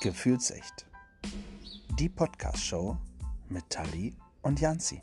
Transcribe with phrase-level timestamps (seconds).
[0.00, 0.86] Gefühlsecht.
[1.98, 2.96] Die Podcast-Show
[3.50, 4.98] mit Tali und Janzi.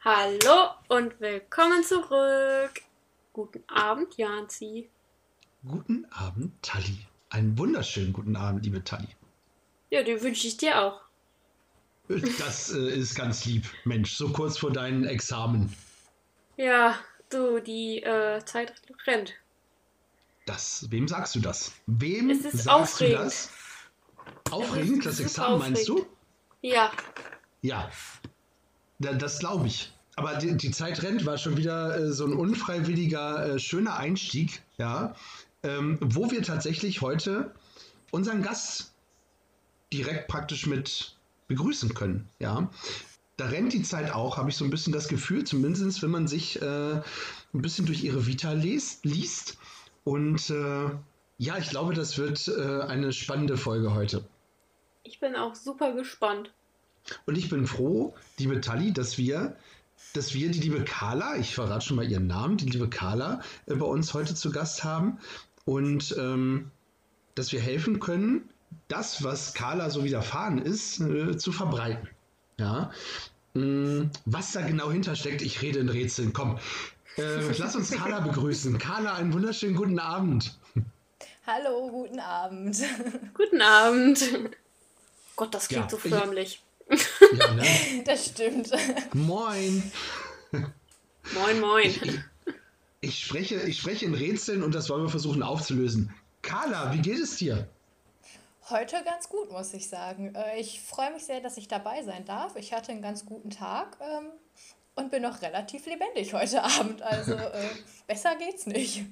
[0.00, 2.80] Hallo und willkommen zurück.
[3.34, 4.88] Guten Abend, Janzi.
[5.68, 6.96] Guten Abend, Tali.
[7.28, 9.08] Einen wunderschönen guten Abend, liebe Tali.
[9.90, 11.02] Ja, den wünsche ich dir auch.
[12.38, 15.76] Das äh, ist ganz lieb, Mensch, so kurz vor deinem Examen.
[16.56, 16.98] Ja,
[17.28, 18.72] du, die äh, Zeit
[19.06, 19.34] rennt.
[20.46, 21.72] Das, wem sagst du das?
[21.86, 23.18] Wem Es ist sagst aufregend.
[23.18, 23.50] du das?
[24.50, 26.06] Aufregend, das Examen meinst du?
[26.62, 26.90] Ja,
[27.62, 27.90] Ja,
[28.98, 29.92] Da- das glaube ich.
[30.14, 34.62] Aber die, die Zeit rennt war schon wieder äh, so ein unfreiwilliger, äh, schöner Einstieg,
[34.78, 35.14] ja,
[35.62, 37.52] ähm, wo wir tatsächlich heute
[38.12, 38.92] unseren Gast
[39.92, 41.16] direkt praktisch mit
[41.48, 42.70] begrüßen können, ja.
[43.36, 46.26] Da rennt die Zeit auch, habe ich so ein bisschen das Gefühl, zumindest wenn man
[46.26, 47.02] sich äh, ein
[47.52, 49.04] bisschen durch ihre Vita liest.
[49.04, 49.58] liest.
[50.06, 50.88] Und äh,
[51.38, 54.24] ja, ich glaube, das wird äh, eine spannende Folge heute.
[55.02, 56.52] ich bin auch super gespannt.
[57.26, 59.56] Und ich bin froh, liebe Tali, dass wir,
[60.14, 63.74] dass wir die liebe Carla, ich verrate schon mal ihren Namen, die liebe Carla, äh,
[63.74, 65.18] bei uns heute zu Gast haben
[65.64, 66.70] und ähm,
[67.34, 68.48] dass wir helfen können,
[68.86, 72.08] das, was Carla so widerfahren ist, äh, zu verbreiten.
[72.60, 72.92] Ja.
[73.54, 76.32] Mm, Was da genau hintersteckt, ich rede in Rätseln.
[76.32, 76.58] Komm,
[77.16, 78.78] äh, lass uns Carla begrüßen.
[78.78, 80.56] Carla, einen wunderschönen guten Abend.
[81.46, 82.76] Hallo, guten Abend.
[83.34, 84.20] Guten Abend.
[85.36, 86.62] Gott, das klingt Ja, so ich- förmlich.
[87.38, 87.64] Ja, ne?
[88.04, 88.70] Das stimmt.
[89.14, 89.92] Moin.
[91.34, 92.24] Moin, moin.
[93.00, 96.14] Ich spreche, ich spreche in Rätseln und das wollen wir versuchen aufzulösen.
[96.42, 97.68] Carla, wie geht es dir?
[98.70, 100.34] Heute ganz gut, muss ich sagen.
[100.34, 102.56] Äh, Ich freue mich sehr, dass ich dabei sein darf.
[102.56, 104.26] Ich hatte einen ganz guten Tag ähm,
[104.96, 107.00] und bin noch relativ lebendig heute Abend.
[107.02, 107.68] Also äh,
[108.06, 109.04] besser geht's nicht.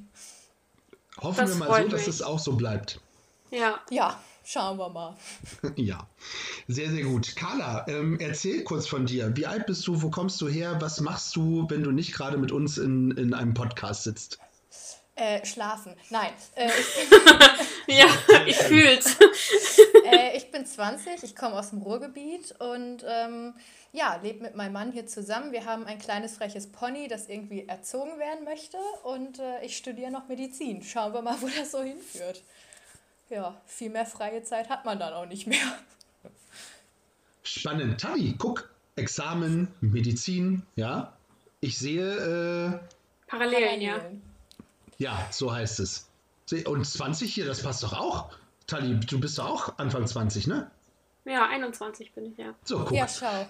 [1.21, 2.09] Hoffen Das wir mal so, dass mich.
[2.09, 3.01] es auch so bleibt.
[3.51, 5.17] Ja, Ja, schauen wir mal.
[5.77, 6.09] ja,
[6.67, 7.37] sehr, sehr gut.
[7.37, 9.37] Carla, ähm, erzähl kurz von dir.
[9.37, 10.03] Wie alt bist du?
[10.03, 10.77] Wo kommst du her?
[10.81, 14.39] Was machst du, wenn du nicht gerade mit uns in, in einem Podcast sitzt?
[15.17, 15.95] Äh, schlafen.
[16.11, 16.67] Nein, äh,
[17.87, 18.07] ich, ja,
[18.47, 19.17] ich fühl's.
[20.05, 23.55] Äh, ich bin 20, ich komme aus dem Ruhrgebiet und ähm,
[23.93, 25.53] ja, lebe mit meinem Mann hier zusammen.
[25.53, 30.11] Wir haben ein kleines freches Pony, das irgendwie erzogen werden möchte und äh, ich studiere
[30.11, 30.83] noch Medizin.
[30.83, 32.43] Schauen wir mal, wo das so hinführt.
[33.31, 35.79] Ja, viel mehr freie Zeit hat man dann auch nicht mehr.
[37.43, 38.01] Spannend.
[38.01, 41.17] Tali, guck, Examen, Medizin, ja.
[41.61, 42.79] Ich sehe, äh,
[43.27, 44.01] Parallelen, ja.
[44.99, 46.09] ja, so heißt es.
[46.67, 48.31] Und 20 hier, das passt doch auch.
[48.67, 50.71] Tali, du bist doch auch Anfang 20, ne?
[51.25, 52.55] Ja, 21 bin ich, ja.
[52.65, 52.93] So, guck.
[52.93, 53.47] Ja, schau.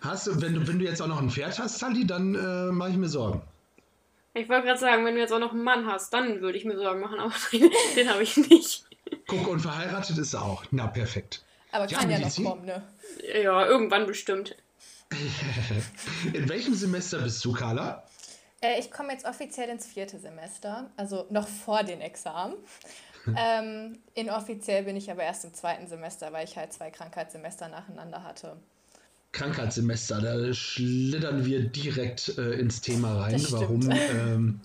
[0.00, 2.72] Hast du, wenn du, wenn du jetzt auch noch ein Pferd hast, Tali, dann äh,
[2.72, 3.42] mache ich mir Sorgen.
[4.34, 6.64] Ich wollte gerade sagen, wenn du jetzt auch noch einen Mann hast, dann würde ich
[6.64, 8.84] mir Sorgen machen, aber den, den habe ich nicht.
[9.26, 10.64] Guck, und verheiratet ist er auch.
[10.70, 11.42] Na, perfekt.
[11.72, 12.82] Aber Ja, kann ja, noch kommen, ne?
[13.42, 14.56] Ja, irgendwann bestimmt.
[16.32, 18.04] In welchem Semester bist du, Carla?
[18.60, 22.54] Äh, ich komme jetzt offiziell ins vierte Semester, also noch vor den Examen.
[23.36, 28.22] Ähm, inoffiziell bin ich aber erst im zweiten Semester, weil ich halt zwei Krankheitssemester nacheinander
[28.24, 28.56] hatte.
[29.32, 33.44] Krankheitssemester, da schlittern wir direkt äh, ins Thema rein.
[33.50, 33.88] Warum?
[33.90, 34.60] Ähm,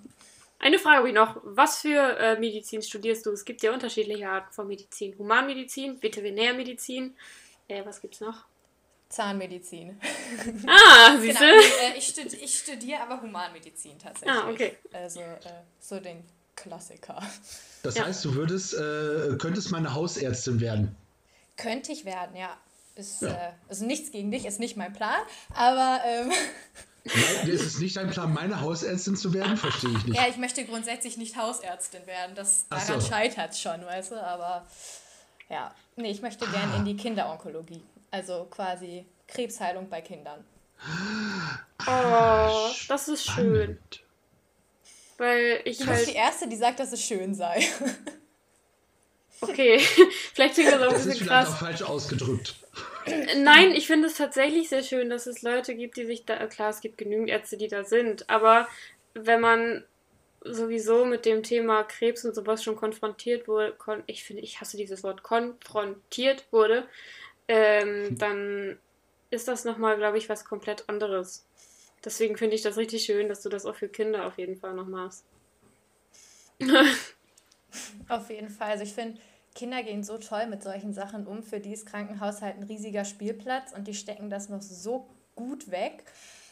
[0.59, 1.37] Eine Frage habe ich noch.
[1.43, 3.31] Was für äh, Medizin studierst du?
[3.31, 5.15] Es gibt ja unterschiedliche Arten von Medizin.
[5.19, 7.15] Humanmedizin, Veterinärmedizin.
[7.67, 8.45] Äh, was gibt's noch?
[9.09, 9.99] Zahnmedizin.
[10.67, 11.57] Ah, siehst Genau, du?
[11.57, 14.35] nee, äh, ich, studi ich studiere aber Humanmedizin tatsächlich.
[14.35, 14.77] Ah, okay.
[14.91, 15.37] Also äh,
[15.79, 16.23] so den
[16.55, 17.21] Klassiker.
[17.83, 18.05] das Ja.
[18.05, 20.95] heißt, du würdest, äh, könntest meine Hausärztin werden.
[21.57, 22.55] Könnte ich werden, ja.
[22.95, 23.29] Ist, Ja.
[23.29, 25.19] Äh, also nichts gegen dich, ist nicht mein Plan,
[25.53, 26.31] aber ähm,
[27.03, 29.57] Nein, ist es nicht dein Plan, meine Hausärztin zu werden?
[29.57, 30.15] Verstehe ich nicht.
[30.17, 32.35] ja, ich möchte grundsätzlich nicht Hausärztin werden.
[32.35, 33.07] Das, daran so.
[33.07, 34.65] scheitert es schon, weißt du, aber
[35.49, 35.73] ja.
[35.97, 36.77] Nee, ich möchte gern Ah.
[36.77, 37.83] in die Kinderonkologie.
[38.11, 40.43] Also quasi Krebsheilung bei Kindern.
[41.87, 43.77] Oh, das ist schön.
[45.17, 46.15] Weil ich Du bist die halt.
[46.15, 47.59] Erste, die sagt, dass es schön sei.
[49.41, 49.79] Okay,
[50.33, 51.49] vielleicht klingt das auch ein Das ist bisschen krass.
[51.49, 52.55] auch falsch ausgedrückt.
[53.37, 56.47] Nein, ich finde es tatsächlich sehr schön, dass es Leute gibt, die sich da.
[56.47, 58.67] Klar, es gibt genügend Ärzte, die da sind, aber
[59.13, 59.83] wenn man
[60.41, 64.77] sowieso mit dem Thema Krebs und sowas schon konfrontiert wurde, kon ich finde, ich hasse
[64.77, 66.87] dieses Wort, konfrontiert wurde,
[67.47, 68.79] ähm, dann
[69.31, 71.45] ist das nochmal, glaube ich, was komplett anderes.
[72.05, 74.73] Deswegen finde ich das richtig schön, dass du das auch für Kinder auf jeden Fall
[74.73, 75.25] noch machst.
[78.07, 78.71] Auf jeden Fall.
[78.71, 79.19] Also ich finde,
[79.53, 81.43] Kinder gehen so toll mit solchen Sachen um.
[81.43, 85.71] Für die ist Krankenhaus halt ein riesiger Spielplatz und die stecken das noch so gut
[85.71, 86.03] weg.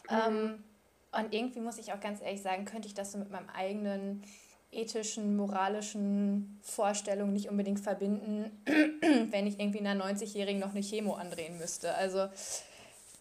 [0.10, 0.64] Ähm,
[1.12, 4.24] und irgendwie muss ich auch ganz ehrlich sagen, könnte ich das so mit meinem eigenen
[4.72, 8.52] ethischen, moralischen Vorstellungen nicht unbedingt verbinden,
[9.30, 11.94] wenn ich irgendwie einer 90-Jährigen noch eine Chemo andrehen müsste.
[11.94, 12.28] Also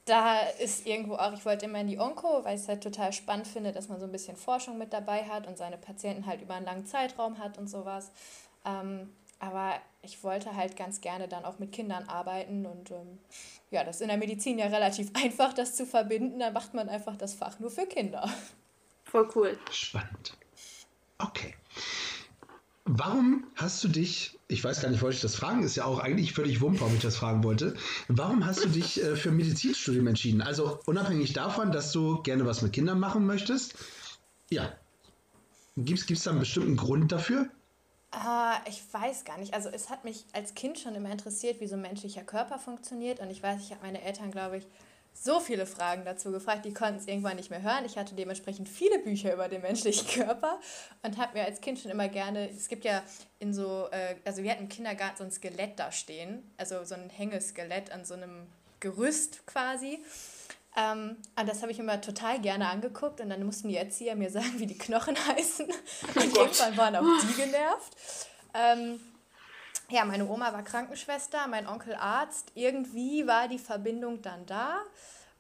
[0.05, 3.13] da ist irgendwo auch, ich wollte immer in die Onko, weil ich es halt total
[3.13, 6.43] spannend finde, dass man so ein bisschen Forschung mit dabei hat und seine Patienten halt
[6.43, 8.11] über einen langen Zeitraum hat und sowas.
[8.65, 13.19] Ähm, aber ich wollte halt ganz gerne dann auch mit Kindern arbeiten und ähm,
[13.71, 16.41] ja, das ist in der Medizin ja relativ einfach, das zu verbinden.
[16.41, 18.29] Da macht man einfach das Fach nur für Kinder.
[19.05, 19.59] Voll cool.
[19.71, 20.37] Spannend.
[21.19, 21.55] Okay.
[22.85, 26.01] Warum hast du dich, ich weiß gar nicht, wollte ich das fragen, ist ja auch
[26.01, 27.77] eigentlich völlig wump, warum ich das fragen wollte.
[28.09, 30.43] Warum hast du dich äh, für Medizinstudium entschieden?
[30.43, 33.77] Also unabhängig davon, dass du gerne was mit Kindern machen möchtest.
[34.51, 34.73] Ja.
[35.77, 37.49] Gibt es da einen bestimmten Grund dafür?
[38.15, 39.55] Uh, ich weiß gar nicht.
[39.55, 43.21] Also es hat mich als Kind schon immer interessiert, wie so ein menschlicher Körper funktioniert.
[43.21, 44.67] Und ich weiß, ich habe meine Eltern, glaube ich,
[45.15, 47.85] so viele Fragen dazu gefragt, die konnten es irgendwann nicht mehr hören.
[47.85, 50.59] Ich hatte dementsprechend viele Bücher über den menschlichen Körper
[51.03, 53.03] und habe mir als Kind schon immer gerne, es gibt ja
[53.39, 56.95] in so, äh, also wir hatten im Kindergarten so ein Skelett da stehen, also so
[56.95, 58.47] ein Hängeskelett an so einem
[58.81, 60.03] Gerüst quasi.
[60.77, 64.31] Ähm, und das habe ich immer total gerne angeguckt und dann mussten die Erzieher mir
[64.31, 65.67] sagen, wie die Knochen heißen.
[65.69, 67.97] Oh und irgendwann waren auch die genervt.
[68.55, 69.01] Ähm,
[69.89, 72.53] ja, meine Oma war Krankenschwester, mein Onkel Arzt.
[72.55, 74.81] Irgendwie war die Verbindung dann da.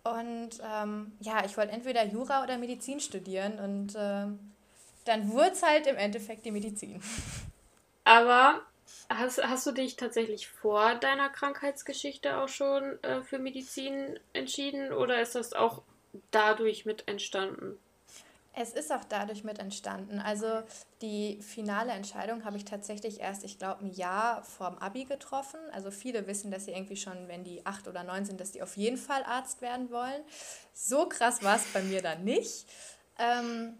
[0.04, 3.58] Und ähm, ja, ich wollte entweder Jura oder Medizin studieren.
[3.58, 4.26] Und äh,
[5.04, 7.02] dann wurde es halt im Endeffekt die Medizin.
[8.04, 8.60] Aber
[9.08, 14.92] hast, hast du dich tatsächlich vor deiner Krankheitsgeschichte auch schon äh, für Medizin entschieden?
[14.92, 15.82] Oder ist das auch
[16.30, 17.78] dadurch mit entstanden?
[18.54, 20.20] Es ist auch dadurch mit entstanden.
[20.20, 20.62] Also
[21.00, 25.58] die finale Entscheidung habe ich tatsächlich erst, ich glaube, ein Jahr vorm Abi getroffen.
[25.72, 28.62] Also viele wissen, dass sie irgendwie schon, wenn die acht oder neun sind, dass die
[28.62, 30.22] auf jeden Fall Arzt werden wollen.
[30.74, 32.66] So krass war es bei mir dann nicht.
[33.18, 33.78] Ähm,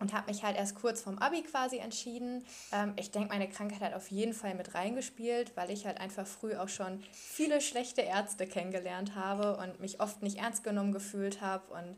[0.00, 2.44] und habe mich halt erst kurz vorm Abi quasi entschieden.
[2.72, 6.26] Ähm, ich denke, meine Krankheit hat auf jeden Fall mit reingespielt, weil ich halt einfach
[6.26, 11.40] früh auch schon viele schlechte Ärzte kennengelernt habe und mich oft nicht ernst genommen gefühlt
[11.40, 11.96] habe und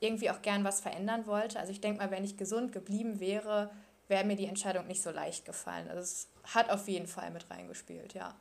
[0.00, 1.58] irgendwie auch gern was verändern wollte.
[1.58, 3.70] Also ich denke mal, wenn ich gesund geblieben wäre,
[4.08, 5.88] wäre mir die Entscheidung nicht so leicht gefallen.
[5.88, 8.34] Also es hat auf jeden Fall mit reingespielt, ja.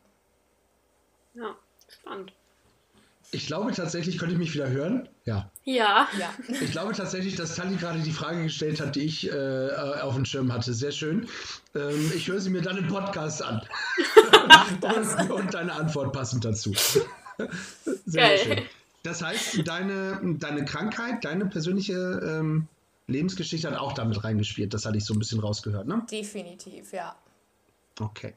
[1.34, 1.56] Ja,
[1.88, 2.34] spannend.
[3.32, 5.10] Ich glaube tatsächlich, könnte ich mich wieder hören?
[5.26, 5.52] Ja.
[5.64, 6.08] Ja.
[6.18, 6.34] ja.
[6.62, 9.70] Ich glaube tatsächlich, dass Tali gerade die Frage gestellt hat, die ich äh,
[10.02, 10.74] auf dem Schirm hatte.
[10.74, 11.28] Sehr schön.
[11.74, 13.62] Ähm, ich höre sie mir dann im Podcast an.
[14.82, 16.74] und, und, deine Antwort passend dazu.
[18.06, 18.38] Sehr Geil.
[18.38, 18.62] schön.
[19.06, 22.68] Das heißt, deine, deine Krankheit, deine persönliche ähm,
[23.06, 24.74] Lebensgeschichte hat auch damit reingespielt.
[24.74, 26.04] Das hatte ich so ein bisschen rausgehört, ne?
[26.10, 27.16] Definitiv, ja.
[28.00, 28.34] Okay.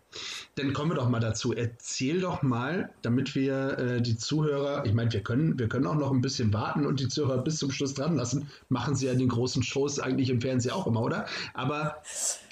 [0.57, 1.55] Dann kommen wir doch mal dazu.
[1.55, 5.97] Erzähl doch mal, damit wir äh, die Zuhörer, ich meine, wir können, wir können auch
[5.97, 8.51] noch ein bisschen warten und die Zuhörer bis zum Schluss dran lassen.
[8.69, 11.27] Machen sie ja in den großen Shows eigentlich im Fernsehen auch immer, oder?
[11.55, 12.03] Aber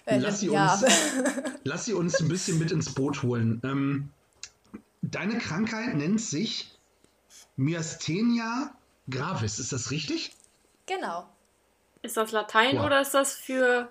[0.07, 0.73] äh, lass, sie ja.
[0.73, 0.85] uns,
[1.65, 3.61] lass sie uns ein bisschen mit ins Boot holen.
[3.63, 4.09] Ähm,
[5.03, 6.76] deine Krankheit nennt sich
[7.57, 8.75] Myasthenia
[9.09, 10.33] gravis, ist das richtig?
[10.87, 11.27] Genau.
[12.03, 12.87] Ist das Latein wow.
[12.87, 13.91] oder ist das für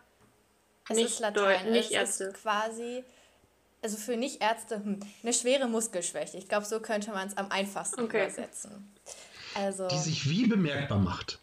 [0.89, 2.25] es nicht, ist Latein, nicht Ärzte?
[2.25, 3.03] Ist quasi,
[3.81, 6.37] also für Nicht-Ärzte, hm, eine schwere Muskelschwäche.
[6.37, 8.25] Ich glaube, so könnte man es am einfachsten okay.
[8.25, 8.93] übersetzen.
[9.55, 11.39] Also, Die sich wie bemerkbar macht?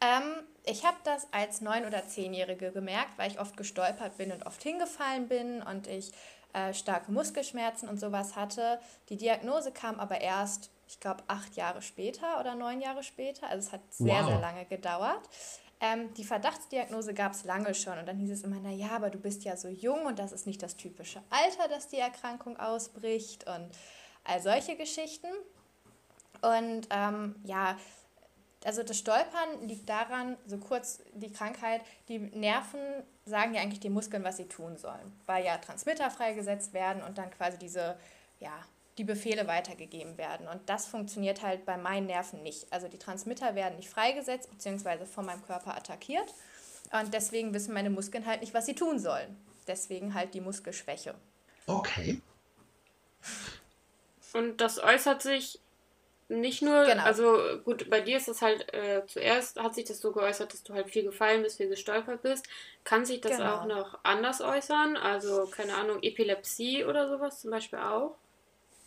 [0.00, 4.44] Ähm, ich habe das als neun- oder zehnjährige gemerkt, weil ich oft gestolpert bin und
[4.46, 6.12] oft hingefallen bin und ich
[6.52, 8.80] äh, starke Muskelschmerzen und sowas hatte.
[9.08, 13.48] Die Diagnose kam aber erst ich glaube, acht Jahre später oder neun Jahre später.
[13.48, 14.26] Also es hat sehr, wow.
[14.28, 15.28] sehr lange gedauert.
[15.80, 19.18] Ähm, die Verdachtsdiagnose gab es lange schon und dann hieß es immer, naja, aber du
[19.18, 23.46] bist ja so jung und das ist nicht das typische Alter, dass die Erkrankung ausbricht
[23.46, 23.68] und
[24.24, 25.28] all solche Geschichten.
[26.40, 27.76] Und ähm, ja,
[28.64, 32.80] also das Stolpern liegt daran, so kurz die Krankheit, die Nerven
[33.26, 37.18] sagen ja eigentlich den Muskeln, was sie tun sollen, weil ja Transmitter freigesetzt werden und
[37.18, 37.98] dann quasi diese
[38.38, 38.52] ja,
[38.98, 40.48] die Befehle weitergegeben werden.
[40.48, 42.66] Und das funktioniert halt bei meinen Nerven nicht.
[42.72, 45.04] Also die Transmitter werden nicht freigesetzt bzw.
[45.04, 46.32] von meinem Körper attackiert.
[46.92, 49.36] Und deswegen wissen meine Muskeln halt nicht, was sie tun sollen.
[49.66, 51.14] Deswegen halt die Muskelschwäche.
[51.66, 52.20] Okay.
[54.32, 55.58] Und das äußert sich
[56.28, 57.04] nicht nur, genau.
[57.04, 60.64] also gut, bei dir ist das halt äh, zuerst hat sich das so geäußert, dass
[60.64, 62.46] du halt viel gefallen bist, viel gestolpert bist.
[62.82, 63.56] Kann sich das genau.
[63.56, 64.96] auch noch anders äußern?
[64.96, 68.16] Also, keine Ahnung, Epilepsie oder sowas zum Beispiel auch?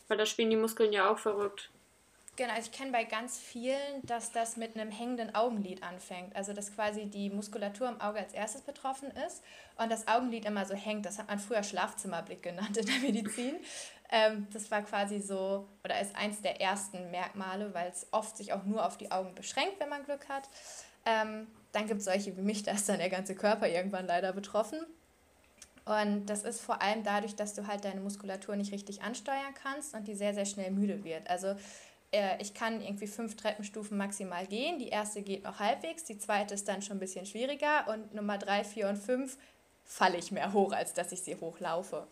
[0.10, 1.70] Weil da spielen die Muskeln ja auch verrückt.
[2.36, 6.36] Genau, also ich kenne bei ganz vielen, dass das mit einem hängenden Augenlid anfängt.
[6.36, 9.44] Also dass quasi die Muskulatur im Auge als erstes betroffen ist
[9.78, 11.06] und das Augenlid immer so hängt.
[11.06, 13.56] Das hat man früher Schlafzimmerblick genannt in der Medizin.
[14.12, 18.54] Ähm, das war quasi so, oder ist eins der ersten Merkmale, weil es oft sich
[18.54, 20.50] auch nur auf die Augen beschränkt, wenn man Glück hat.
[21.06, 24.34] Ähm, dann gibt es solche wie mich, da ist dann der ganze Körper irgendwann leider
[24.34, 24.80] betroffen.
[25.90, 29.96] Und das ist vor allem dadurch, dass du halt deine Muskulatur nicht richtig ansteuern kannst
[29.96, 31.28] und die sehr, sehr schnell müde wird.
[31.28, 31.56] Also
[32.12, 34.78] äh, ich kann irgendwie fünf Treppenstufen maximal gehen.
[34.78, 38.38] Die erste geht noch halbwegs, die zweite ist dann schon ein bisschen schwieriger und Nummer
[38.38, 39.40] drei, vier und fünf
[39.84, 42.08] falle ich mehr hoch, als dass ich sie hochlaufe.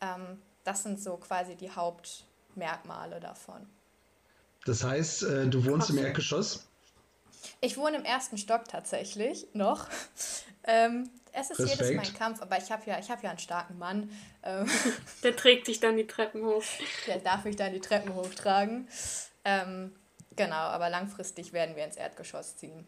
[0.00, 3.68] Ähm, das sind so quasi die Hauptmerkmale davon.
[4.64, 5.96] Das heißt, äh, du wohnst Krass.
[5.96, 6.66] im Erdgeschoss?
[7.60, 9.88] Ich wohne im ersten Stock tatsächlich noch.
[10.64, 11.80] Ähm, es ist Respekt.
[11.80, 14.10] jedes Mal ein Kampf, aber ich habe ja, hab ja einen starken Mann.
[14.44, 14.70] Ähm,
[15.24, 16.62] der trägt sich dann die Treppen hoch.
[17.08, 18.86] Der darf mich dann die Treppen hochtragen.
[19.44, 19.92] Ähm,
[20.36, 22.86] genau, aber langfristig werden wir ins Erdgeschoss ziehen.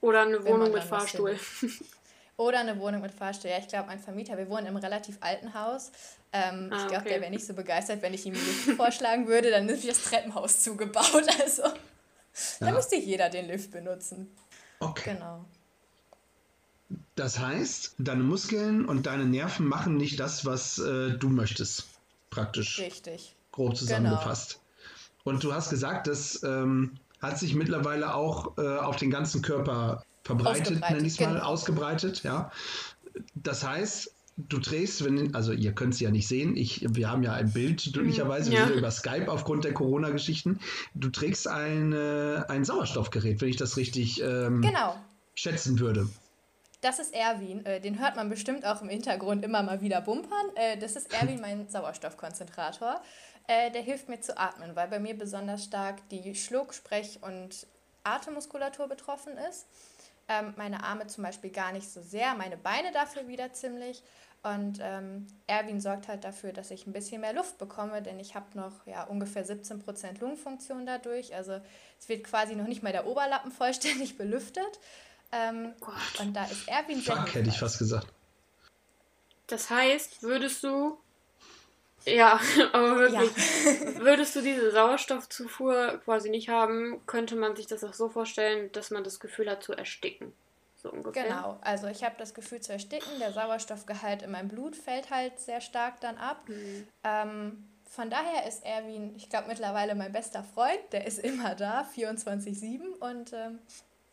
[0.00, 1.38] Oder eine Wohnung mit Fahrstuhl.
[2.36, 3.50] Oder eine Wohnung mit Fahrstuhl.
[3.50, 5.92] Ja, ich glaube, mein Vermieter, wir wohnen im relativ alten Haus.
[6.32, 7.10] Ähm, ah, ich glaube, okay.
[7.10, 9.50] der wäre nicht so begeistert, wenn ich ihm vorschlagen würde.
[9.50, 11.26] Dann ist das Treppenhaus zugebaut.
[11.40, 11.62] Also,
[12.60, 12.68] ja.
[12.68, 14.28] da müsste jeder den Lift benutzen.
[14.80, 15.14] Okay.
[15.14, 15.44] Genau.
[17.14, 21.86] Das heißt, deine Muskeln und deine Nerven machen nicht das, was äh, du möchtest.
[22.30, 22.78] Praktisch.
[22.80, 23.36] Richtig.
[23.52, 24.52] Grob zusammengefasst.
[24.52, 25.36] Genau.
[25.36, 30.04] Und du hast gesagt, das ähm, hat sich mittlerweile auch äh, auf den ganzen Körper
[30.24, 31.44] verbreitet, nenne ich es mal, genau.
[31.44, 32.50] ausgebreitet, ja.
[33.34, 37.22] Das heißt, du trägst, wenn, also ihr könnt es ja nicht sehen, ich, wir haben
[37.22, 38.68] ja ein Bild, glücklicherweise, ja.
[38.68, 40.60] über Skype aufgrund der Corona-Geschichten.
[40.94, 44.96] Du trägst ein, äh, ein Sauerstoffgerät, wenn ich das richtig ähm, genau.
[45.34, 46.08] schätzen würde.
[46.80, 50.46] Das ist Erwin, äh, den hört man bestimmt auch im Hintergrund immer mal wieder bumpern.
[50.56, 53.00] Äh, das ist Erwin, mein Sauerstoffkonzentrator.
[53.46, 57.66] Der hilft mir zu atmen, weil bei mir besonders stark die Schluck-, Sprech- und
[58.02, 59.66] Atemmuskulatur betroffen ist.
[60.28, 64.02] Ähm, meine Arme zum Beispiel gar nicht so sehr, meine Beine dafür wieder ziemlich.
[64.44, 68.34] Und ähm, Erwin sorgt halt dafür, dass ich ein bisschen mehr Luft bekomme, denn ich
[68.34, 71.34] habe noch ja, ungefähr 17% Lungenfunktion dadurch.
[71.34, 71.62] Also
[71.98, 74.78] es wird quasi noch nicht mal der Oberlappen vollständig belüftet.
[75.32, 78.06] Ähm, oh und da ist Erwin sehr Fuck, hätte ich fast gesagt.
[79.46, 80.98] Das heißt, würdest du.
[82.04, 82.38] Ja,
[82.74, 83.30] aber wirklich.
[83.30, 83.94] Ja.
[84.04, 88.90] würdest du diese Sauerstoffzufuhr quasi nicht haben, könnte man sich das auch so vorstellen, dass
[88.90, 90.34] man das Gefühl hat zu ersticken.
[90.84, 91.24] So ungefähr.
[91.24, 93.18] Genau, also ich habe das Gefühl zu ersticken.
[93.18, 96.46] Der Sauerstoffgehalt in meinem Blut fällt halt sehr stark dann ab.
[96.46, 96.86] Mhm.
[97.02, 100.80] Ähm, von daher ist Erwin, ich glaube, mittlerweile mein bester Freund.
[100.92, 102.98] Der ist immer da, 24-7.
[103.00, 103.60] Und ähm,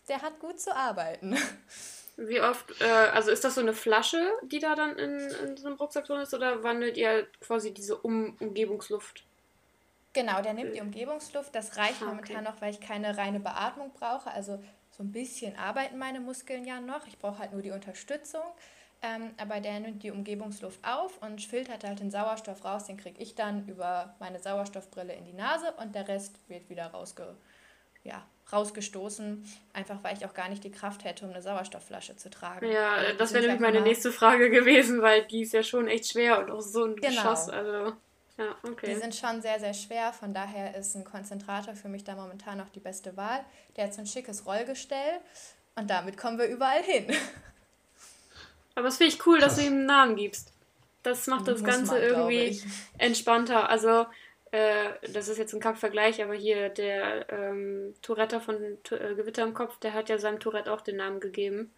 [0.07, 1.35] der hat gut zu arbeiten.
[2.15, 5.67] Wie oft, äh, also ist das so eine Flasche, die da dann in, in so
[5.67, 9.25] einem Rucksack drin ist, oder wandelt ihr quasi diese um Umgebungsluft?
[10.13, 11.53] Genau, der nimmt die Umgebungsluft.
[11.53, 14.31] Das reicht ah, momentan noch, weil ich keine reine Beatmung brauche.
[14.31, 14.61] Also
[15.01, 17.07] so ein bisschen arbeiten meine Muskeln ja noch.
[17.07, 18.43] Ich brauche halt nur die Unterstützung.
[19.01, 22.85] Ähm, aber der nimmt die Umgebungsluft auf und filtert halt den Sauerstoff raus.
[22.85, 26.87] Den kriege ich dann über meine Sauerstoffbrille in die Nase und der Rest wird wieder
[26.87, 27.35] rausge
[28.03, 32.31] ja, rausgestoßen, einfach weil ich auch gar nicht die Kraft hätte, um eine Sauerstoffflasche zu
[32.31, 32.71] tragen.
[32.71, 36.11] Ja, also, das wäre nämlich meine nächste Frage gewesen, weil die ist ja schon echt
[36.11, 37.09] schwer und auch so ein genau.
[37.09, 37.49] Geschoss.
[37.49, 37.93] Also,
[38.41, 38.93] ja, okay.
[38.93, 42.57] Die sind schon sehr, sehr schwer, von daher ist ein Konzentrator für mich da momentan
[42.57, 43.45] noch die beste Wahl.
[43.75, 45.19] Der hat so ein schickes Rollgestell
[45.75, 47.07] und damit kommen wir überall hin.
[48.75, 50.53] Aber es finde ich cool, dass du ihm einen Namen gibst.
[51.03, 52.61] Das macht das Muss Ganze man, irgendwie
[52.97, 53.69] entspannter.
[53.69, 54.05] Also
[54.51, 59.53] äh, das ist jetzt ein Kackvergleich, aber hier der ähm, Tourette von äh, Gewitter im
[59.53, 61.71] Kopf, der hat ja seinem Tourette auch den Namen gegeben.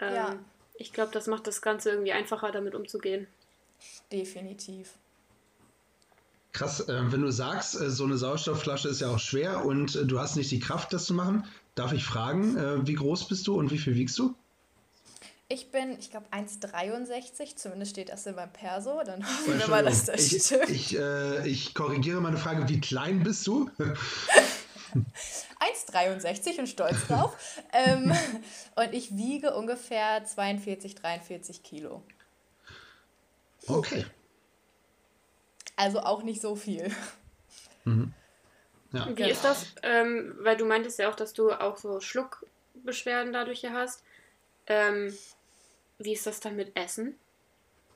[0.00, 0.38] Ähm, ja.
[0.74, 3.26] Ich glaube, das macht das Ganze irgendwie einfacher, damit umzugehen.
[4.10, 4.94] Definitiv.
[6.52, 10.04] Krass, äh, wenn du sagst, äh, so eine Sauerstoffflasche ist ja auch schwer und äh,
[10.04, 13.58] du hast nicht die Kraft, das zu machen, darf ich fragen, wie groß bist du
[13.58, 14.34] und wie viel wiegst du?
[15.48, 19.84] Ich bin, ich glaube, 1,63, zumindest steht das in meinem Perso, dann hoffen wir mal,
[19.84, 20.68] dass das ich, stimmt.
[20.70, 23.70] Ich, äh, ich korrigiere meine Frage, wie klein bist du?
[24.94, 27.36] 1,63 und stolz drauf.
[27.72, 28.12] ähm,
[28.76, 32.02] und ich wiege ungefähr 42, 43 Kilo.
[33.66, 34.04] Okay.
[35.82, 36.94] Also auch nicht so viel.
[37.84, 38.14] Mhm.
[38.92, 39.08] Ja.
[39.08, 39.30] Wie genau.
[39.30, 39.74] ist das?
[39.82, 44.04] Ähm, weil du meintest ja auch, dass du auch so Schluckbeschwerden dadurch hier hast.
[44.68, 45.12] Ähm,
[45.98, 47.18] wie ist das dann mit Essen?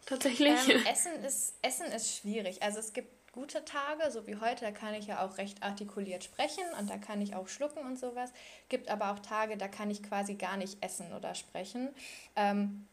[0.04, 0.68] Tatsächlich?
[0.68, 2.60] Ähm, Essen, ist, Essen ist schwierig.
[2.60, 6.24] Also es gibt gute Tage, so wie heute, da kann ich ja auch recht artikuliert
[6.24, 8.32] sprechen und da kann ich auch schlucken und sowas.
[8.68, 11.90] Gibt aber auch Tage, da kann ich quasi gar nicht essen oder sprechen.
[12.34, 12.88] Ähm,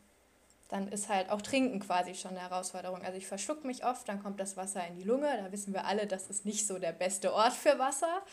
[0.74, 3.04] dann ist halt auch Trinken quasi schon eine Herausforderung.
[3.04, 5.28] Also ich verschluck mich oft, dann kommt das Wasser in die Lunge.
[5.38, 8.24] Da wissen wir alle, das ist nicht so der beste Ort für Wasser.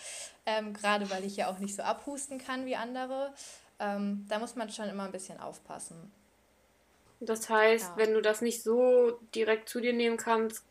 [0.47, 3.35] Ähm, gerade weil ich ja auch nicht so abhusten kann wie andere.
[3.79, 6.11] Ähm, da muss man schon immer ein bisschen aufpassen.
[7.21, 7.97] Das heißt, ja.
[7.99, 10.65] wenn du das nicht so direkt zu dir nehmen kannst,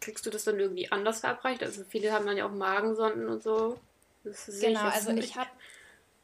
[0.00, 1.62] kriegst du das dann irgendwie anders verabreicht?
[1.62, 3.78] Also viele haben dann ja auch Magensonden und so.
[4.60, 5.50] genau, also ich habe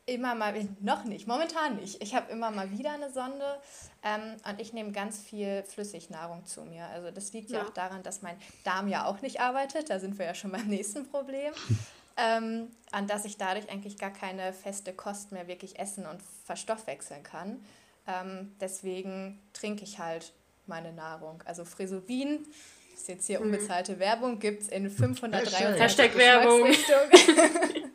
[0.07, 2.03] Immer mal, noch nicht, momentan nicht.
[2.03, 3.59] Ich habe immer mal wieder eine Sonde
[4.03, 6.87] ähm, und ich nehme ganz viel Flüssignahrung zu mir.
[6.89, 7.61] Also das liegt ja.
[7.61, 7.65] ja.
[7.65, 9.89] auch daran, dass mein Darm ja auch nicht arbeitet.
[9.89, 11.55] Da sind wir ja schon beim nächsten Problem.
[12.19, 17.23] ähm, an dass ich dadurch eigentlich gar keine feste Kost mehr wirklich essen und verstoffwechseln
[17.23, 17.65] kann.
[18.07, 20.33] Ähm, deswegen trinke ich halt
[20.67, 21.43] meine Nahrung.
[21.47, 22.47] Also Frisobin,
[22.95, 23.47] ist jetzt hier mhm.
[23.47, 26.69] unbezahlte Werbung, gibt es in 523 Hashtag Werbung.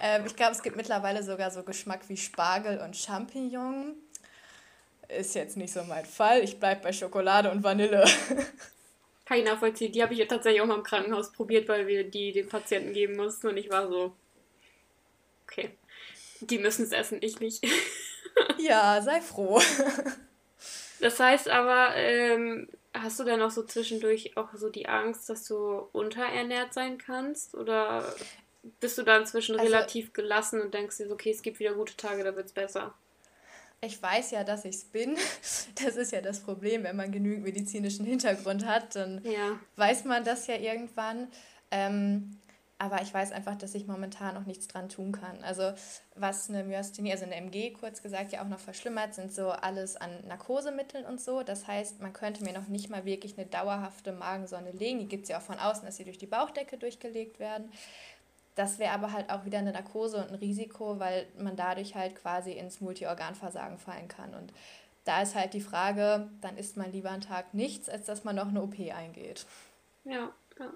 [0.00, 3.94] Ähm, ich glaube, es gibt mittlerweile sogar so Geschmack wie Spargel und Champignon.
[5.08, 6.42] Ist jetzt nicht so mein Fall.
[6.42, 8.04] Ich bleibe bei Schokolade und Vanille.
[9.26, 9.92] Kann ich nachvollziehen.
[9.92, 13.16] Die habe ich tatsächlich auch mal im Krankenhaus probiert, weil wir die den Patienten geben
[13.16, 14.12] mussten und ich war so,
[15.44, 15.70] okay,
[16.40, 17.64] die müssen es essen, ich nicht.
[18.58, 19.60] ja, sei froh.
[21.02, 25.46] Das heißt aber, ähm, hast du denn auch so zwischendurch auch so die Angst, dass
[25.46, 27.54] du unterernährt sein kannst?
[27.54, 28.04] Oder
[28.80, 31.96] bist du da inzwischen also, relativ gelassen und denkst dir, okay, es gibt wieder gute
[31.96, 32.94] Tage, da wird es besser?
[33.82, 35.16] Ich weiß ja, dass ich es bin.
[35.82, 39.58] Das ist ja das Problem, wenn man genügend medizinischen Hintergrund hat, dann ja.
[39.76, 41.28] weiß man das ja irgendwann.
[41.70, 42.36] Ähm,
[42.80, 45.44] aber ich weiß einfach, dass ich momentan noch nichts dran tun kann.
[45.44, 45.72] Also
[46.14, 49.96] was eine Myasthenie, also eine MG kurz gesagt, ja auch noch verschlimmert, sind so alles
[49.96, 51.42] an Narkosemitteln und so.
[51.42, 54.98] Das heißt, man könnte mir noch nicht mal wirklich eine dauerhafte Magensonde legen.
[54.98, 57.70] Die gibt es ja auch von außen, dass sie durch die Bauchdecke durchgelegt werden.
[58.54, 62.16] Das wäre aber halt auch wieder eine Narkose und ein Risiko, weil man dadurch halt
[62.16, 64.34] quasi ins Multiorganversagen fallen kann.
[64.34, 64.52] Und
[65.04, 68.36] da ist halt die Frage, dann isst man lieber einen Tag nichts, als dass man
[68.36, 69.46] noch eine OP eingeht.
[70.04, 70.72] Ja, ja.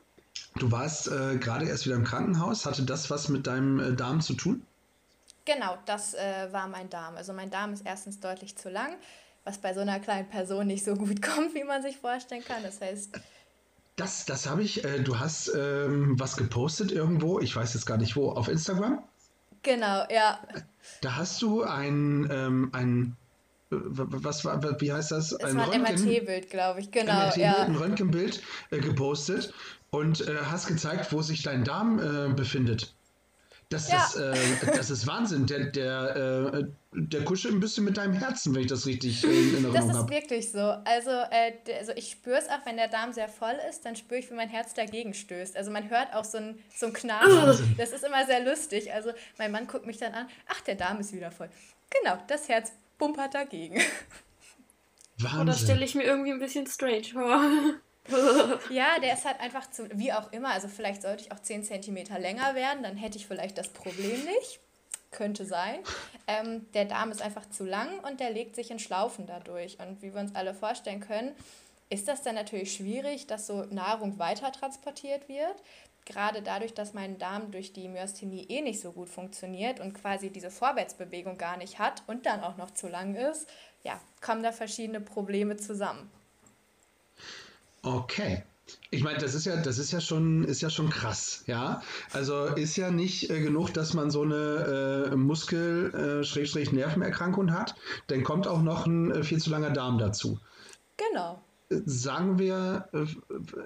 [0.57, 2.65] Du warst äh, gerade erst wieder im Krankenhaus.
[2.67, 4.65] Hatte das was mit deinem äh, Darm zu tun?
[5.45, 7.17] Genau, das äh, war mein Darm.
[7.17, 8.97] Also mein Darm ist erstens deutlich zu lang,
[9.45, 12.63] was bei so einer kleinen Person nicht so gut kommt, wie man sich vorstellen kann.
[12.63, 13.21] Das heißt,
[13.97, 14.85] das, das habe ich.
[14.85, 19.03] Äh, du hast ähm, was gepostet irgendwo, ich weiß jetzt gar nicht wo, auf Instagram?
[19.63, 20.41] Genau, ja.
[21.01, 23.17] Da hast du ein, ähm, ein
[23.71, 25.33] was war, wie heißt das?
[25.33, 27.31] Es ein, war ein MRT-Bild, glaube ich, genau.
[27.35, 27.65] Ja.
[27.65, 29.53] Ein Röntgenbild äh, gepostet
[29.91, 32.95] und äh, hast gezeigt, wo sich dein Darm äh, befindet.
[33.75, 33.97] Das, ja.
[33.97, 35.47] das, äh, das ist Wahnsinn.
[35.47, 39.27] Der, der, äh, der kuschelt ein bisschen mit deinem Herzen, wenn ich das richtig äh,
[39.27, 39.87] in Erinnerung habe.
[39.87, 40.11] Das ist hab.
[40.11, 40.61] wirklich so.
[40.61, 43.97] Also, äh, der, also ich spüre es auch, wenn der Darm sehr voll ist, dann
[43.97, 45.57] spüre ich, wie mein Herz dagegen stößt.
[45.57, 47.75] Also man hört auch so ein, so ein Knarren.
[47.77, 48.93] Das ist immer sehr lustig.
[48.93, 51.51] Also mein Mann guckt mich dann an, ach, der Darm ist wieder voll.
[51.91, 53.81] Genau, das Herz pumpert dagegen.
[55.19, 55.41] Wahnsinn.
[55.41, 57.41] Und das stelle ich mir irgendwie ein bisschen strange vor.
[58.71, 61.65] Ja, der ist halt einfach zu, wie auch immer, also vielleicht sollte ich auch 10
[61.65, 64.61] cm länger werden, dann hätte ich vielleicht das Problem nicht.
[65.11, 65.79] Könnte sein.
[66.27, 69.79] Ähm, der Darm ist einfach zu lang und der legt sich in Schlaufen dadurch.
[69.79, 71.33] Und wie wir uns alle vorstellen können,
[71.89, 75.55] ist das dann natürlich schwierig, dass so Nahrung weiter transportiert wird.
[76.05, 80.31] Gerade dadurch, dass mein Darm durch die Myasthenie eh nicht so gut funktioniert und quasi
[80.31, 83.49] diese Vorwärtsbewegung gar nicht hat und dann auch noch zu lang ist,
[83.85, 86.11] ja, kommen da verschiedene Probleme zusammen.
[87.85, 88.43] Okay.
[88.91, 91.83] Ich meine, das ist ja, das ist ja schon, ist ja schon krass, ja.
[92.13, 97.75] Also ist ja nicht äh, genug, dass man so eine äh, Muskel-Nervenerkrankung äh, hat,
[98.07, 100.41] dann kommt auch noch ein äh, viel zu langer Darm dazu.
[100.97, 101.43] Genau.
[101.69, 103.05] Sagen wir, äh,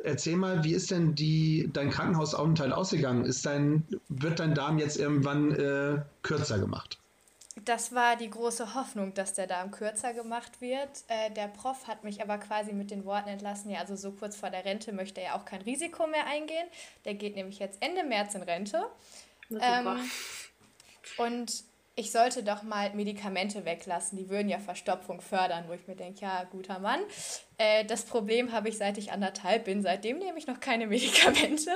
[0.03, 3.25] erzähl mal, wie ist denn die, dein Krankenhausaufenthalt ausgegangen?
[3.25, 6.98] Ist dein, wird dein Darm jetzt irgendwann äh, kürzer gemacht?
[7.65, 10.89] Das war die große Hoffnung, dass der Darm kürzer gemacht wird.
[11.09, 14.37] Äh, der Prof hat mich aber quasi mit den Worten entlassen, ja, also so kurz
[14.37, 16.67] vor der Rente möchte er auch kein Risiko mehr eingehen.
[17.05, 18.87] Der geht nämlich jetzt Ende März in Rente.
[19.51, 20.11] Ähm,
[21.17, 21.65] und
[21.99, 26.21] ich sollte doch mal Medikamente weglassen, die würden ja Verstopfung fördern, wo ich mir denke,
[26.21, 27.01] ja, guter Mann.
[27.57, 29.83] Äh, das Problem habe ich, seit ich anderthalb bin.
[29.83, 31.73] Seitdem nehme ich noch keine Medikamente.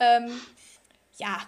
[0.00, 0.40] Ähm,
[1.16, 1.38] ja,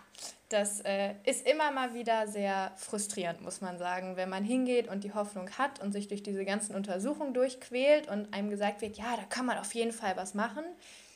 [0.55, 5.03] das äh, ist immer mal wieder sehr frustrierend, muss man sagen, wenn man hingeht und
[5.03, 9.17] die Hoffnung hat und sich durch diese ganzen Untersuchungen durchquält und einem gesagt wird, ja,
[9.17, 10.64] da kann man auf jeden Fall was machen.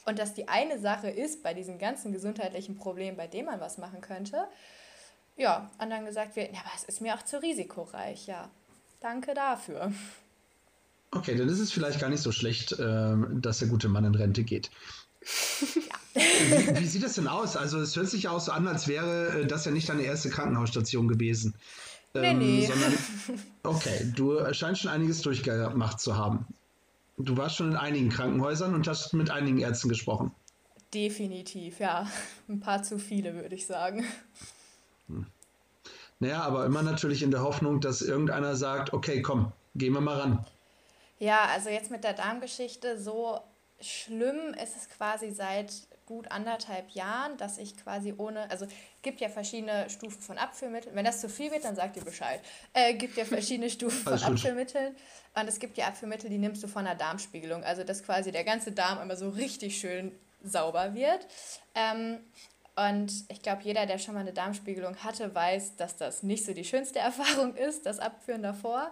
[0.07, 3.79] Und dass die eine Sache ist bei diesen ganzen gesundheitlichen Problemen, bei denen man was
[3.79, 4.49] machen könnte.
[5.37, 8.27] Ja, und dann gesagt wird, ja, aber es ist mir auch zu risikoreich.
[8.27, 8.51] Ja,
[9.01, 9.93] danke dafür.
[11.13, 14.15] Okay, dann ist es vielleicht gar nicht so schlecht, ähm, dass der gute Mann in
[14.15, 14.71] Rente geht.
[15.75, 15.98] Ja.
[16.19, 17.57] Wie, wie, sieht das denn aus?
[17.57, 20.31] Also es hört sich auch so an, als wäre äh, das ja nicht deine erste
[20.31, 21.55] Krankenhausstation gewesen.
[22.15, 22.67] Nee, ähm, nee.
[22.67, 22.99] Sondern,
[23.63, 26.47] okay, du scheinst schon einiges durchgemacht zu haben.
[27.17, 30.33] Du warst schon in einigen Krankenhäusern und hast mit einigen Ärzten gesprochen.
[30.95, 32.09] Definitiv, ja.
[32.49, 34.05] Ein paar zu viele, würde ich sagen.
[35.09, 35.27] Hm.
[36.21, 40.19] Naja, aber immer natürlich in der Hoffnung, dass irgendeiner sagt, okay, komm, gehen wir mal
[40.19, 40.47] ran.
[41.19, 43.41] Ja, also jetzt mit der Darmgeschichte so
[43.81, 45.73] schlimm ist es quasi seit
[46.09, 48.67] gut anderthalb Jahren, dass ich quasi ohne, also
[49.03, 50.97] gibt ja verschiedene Stufen von Abführmitteln.
[50.97, 52.41] Wenn das zu viel wird, dann sagt ihr Bescheid.
[52.73, 54.97] Äh, gibt ja verschiedene Stufen von Abführmitteln.
[55.39, 57.63] Und es gibt ja Abführmittel, die nimmst du von einer Darmspiegelung.
[57.63, 61.27] Also dass quasi der ganze Darm immer so richtig schön sauber wird.
[61.75, 62.21] Ähm,
[62.75, 66.55] und ich glaube, jeder, der schon mal eine Darmspiegelung hatte, weiß, dass das nicht so
[66.55, 68.91] die schönste Erfahrung ist, das Abführen davor.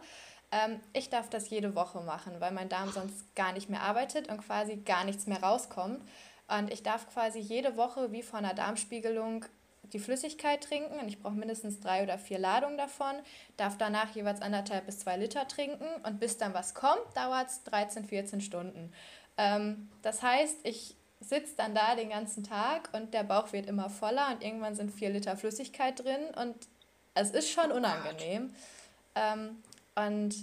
[0.53, 4.29] Ähm, ich darf das jede Woche machen, weil mein Darm sonst gar nicht mehr arbeitet
[4.29, 6.03] und quasi gar nichts mehr rauskommt.
[6.49, 9.45] Und ich darf quasi jede Woche wie vor einer Darmspiegelung
[9.93, 13.15] die Flüssigkeit trinken und ich brauche mindestens drei oder vier Ladungen davon,
[13.57, 17.63] darf danach jeweils anderthalb bis zwei Liter trinken und bis dann was kommt, dauert es
[17.65, 18.93] 13, 14 Stunden.
[19.37, 23.91] Ähm, das heißt, ich sitze dann da den ganzen Tag und der Bauch wird immer
[23.91, 26.55] voller und irgendwann sind vier Liter Flüssigkeit drin und
[27.15, 28.55] es ist schon unangenehm.
[29.15, 29.63] Ähm,
[29.95, 30.35] und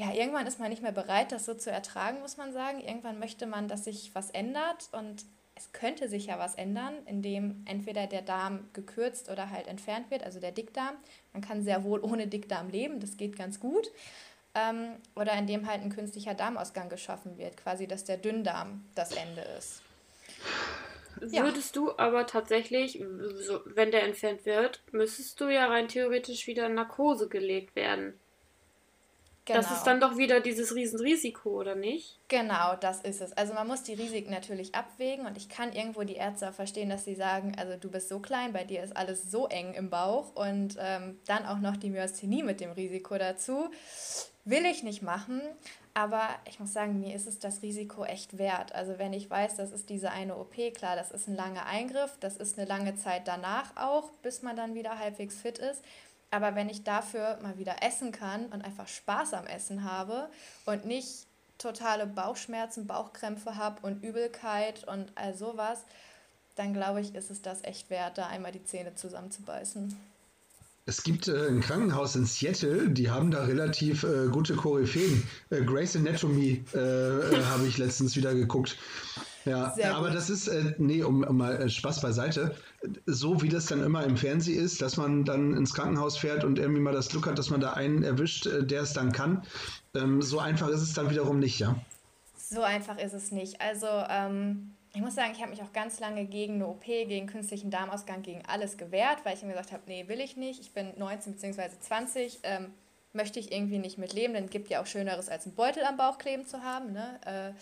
[0.00, 2.80] ja, irgendwann ist man nicht mehr bereit, das so zu ertragen, muss man sagen.
[2.80, 7.62] Irgendwann möchte man, dass sich was ändert und es könnte sich ja was ändern, indem
[7.66, 10.94] entweder der Darm gekürzt oder halt entfernt wird, also der Dickdarm.
[11.34, 13.88] Man kann sehr wohl ohne Dickdarm leben, das geht ganz gut.
[14.54, 19.42] Ähm, oder indem halt ein künstlicher Darmausgang geschaffen wird, quasi, dass der Dünndarm das Ende
[19.58, 19.82] ist.
[21.20, 21.82] Würdest ja.
[21.82, 23.04] du aber tatsächlich,
[23.66, 28.18] wenn der entfernt wird, müsstest du ja rein theoretisch wieder in Narkose gelegt werden.
[29.46, 29.60] Genau.
[29.60, 32.20] Das ist dann doch wieder dieses Riesenrisiko, oder nicht?
[32.28, 33.32] Genau, das ist es.
[33.32, 37.04] Also man muss die Risiken natürlich abwägen und ich kann irgendwo die Ärzte verstehen, dass
[37.04, 40.34] sie sagen, also du bist so klein, bei dir ist alles so eng im Bauch
[40.36, 43.70] und ähm, dann auch noch die Myasthenie mit dem Risiko dazu.
[44.44, 45.42] Will ich nicht machen,
[45.94, 48.74] aber ich muss sagen, mir ist es das Risiko echt wert.
[48.74, 52.16] Also wenn ich weiß, das ist diese eine OP, klar, das ist ein langer Eingriff,
[52.20, 55.82] das ist eine lange Zeit danach auch, bis man dann wieder halbwegs fit ist.
[56.30, 60.28] Aber wenn ich dafür mal wieder essen kann und einfach Spaß am Essen habe
[60.64, 61.26] und nicht
[61.58, 65.80] totale Bauchschmerzen, Bauchkrämpfe habe und Übelkeit und all sowas,
[66.56, 69.96] dann glaube ich, ist es das echt wert, da einmal die Zähne zusammenzubeißen.
[70.86, 75.22] Es gibt äh, ein Krankenhaus in Seattle, die haben da relativ äh, gute Koryphäen.
[75.50, 78.76] Äh, Grace Anatomy äh, äh, habe ich letztens wieder geguckt.
[79.44, 82.54] Ja, aber das ist, äh, nee, um, um mal Spaß beiseite.
[83.06, 86.58] So wie das dann immer im Fernsehen ist, dass man dann ins Krankenhaus fährt und
[86.58, 89.42] irgendwie mal das Glück hat, dass man da einen erwischt, der es dann kann.
[89.94, 91.74] Ähm, so einfach ist es dann wiederum nicht, ja.
[92.36, 93.60] So einfach ist es nicht.
[93.60, 97.26] Also, ähm, ich muss sagen, ich habe mich auch ganz lange gegen eine OP, gegen
[97.26, 100.60] künstlichen Darmausgang, gegen alles gewehrt, weil ich mir gesagt habe, nee, will ich nicht.
[100.60, 101.68] Ich bin 19 bzw.
[101.80, 102.72] 20, ähm,
[103.12, 105.96] möchte ich irgendwie nicht mitleben, denn es gibt ja auch Schöneres, als einen Beutel am
[105.96, 106.92] Bauch kleben zu haben.
[106.92, 107.20] Ne?
[107.24, 107.52] Äh,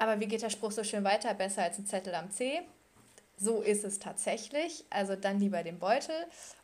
[0.00, 1.34] aber wie geht der Spruch so schön weiter?
[1.34, 2.62] Besser als ein Zettel am C.
[3.36, 4.84] So ist es tatsächlich.
[4.88, 6.16] Also dann lieber den Beutel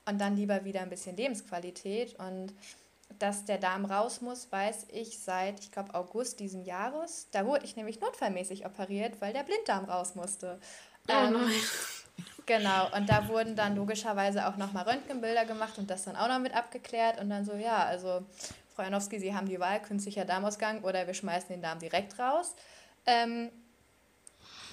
[0.06, 2.18] und dann lieber wieder ein bisschen Lebensqualität.
[2.18, 2.54] Und
[3.18, 7.28] dass der Darm raus muss, weiß ich seit, ich glaube, August diesen Jahres.
[7.30, 10.58] Da wurde ich nämlich notfallmäßig operiert, weil der Blinddarm raus musste.
[11.06, 11.60] Oh ähm, nein.
[12.46, 16.38] Genau, und da wurden dann logischerweise auch nochmal Röntgenbilder gemacht und das dann auch noch
[16.38, 17.20] mit abgeklärt.
[17.20, 18.24] Und dann so, ja, also
[18.74, 22.54] Frau Janowski, Sie haben die Wahl, künstlicher Darmausgang oder wir schmeißen den Darm direkt raus.
[23.06, 23.50] Ähm,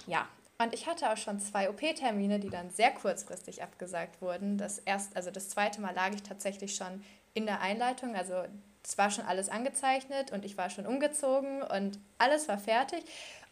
[0.07, 4.57] ja, und ich hatte auch schon zwei OP-Termine, die dann sehr kurzfristig abgesagt wurden.
[4.57, 8.43] Das erst, also das zweite Mal lag ich tatsächlich schon in der Einleitung, also
[8.83, 13.03] es war schon alles angezeichnet und ich war schon umgezogen und alles war fertig.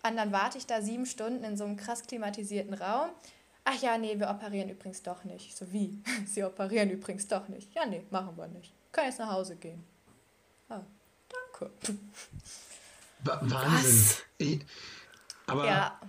[0.08, 3.10] Und dann warte ich da sieben Stunden in so einem krass klimatisierten Raum.
[3.64, 5.56] Ach ja, nee, wir operieren übrigens doch nicht.
[5.56, 6.02] So wie?
[6.26, 7.74] Sie operieren übrigens doch nicht.
[7.74, 8.74] Ja, nee, machen wir nicht.
[8.92, 9.84] Können jetzt nach Hause gehen.
[10.70, 10.82] Ah,
[11.30, 11.72] danke.
[13.24, 14.24] Wahnsinn.
[14.38, 14.60] Ich,
[15.48, 16.00] aber ja.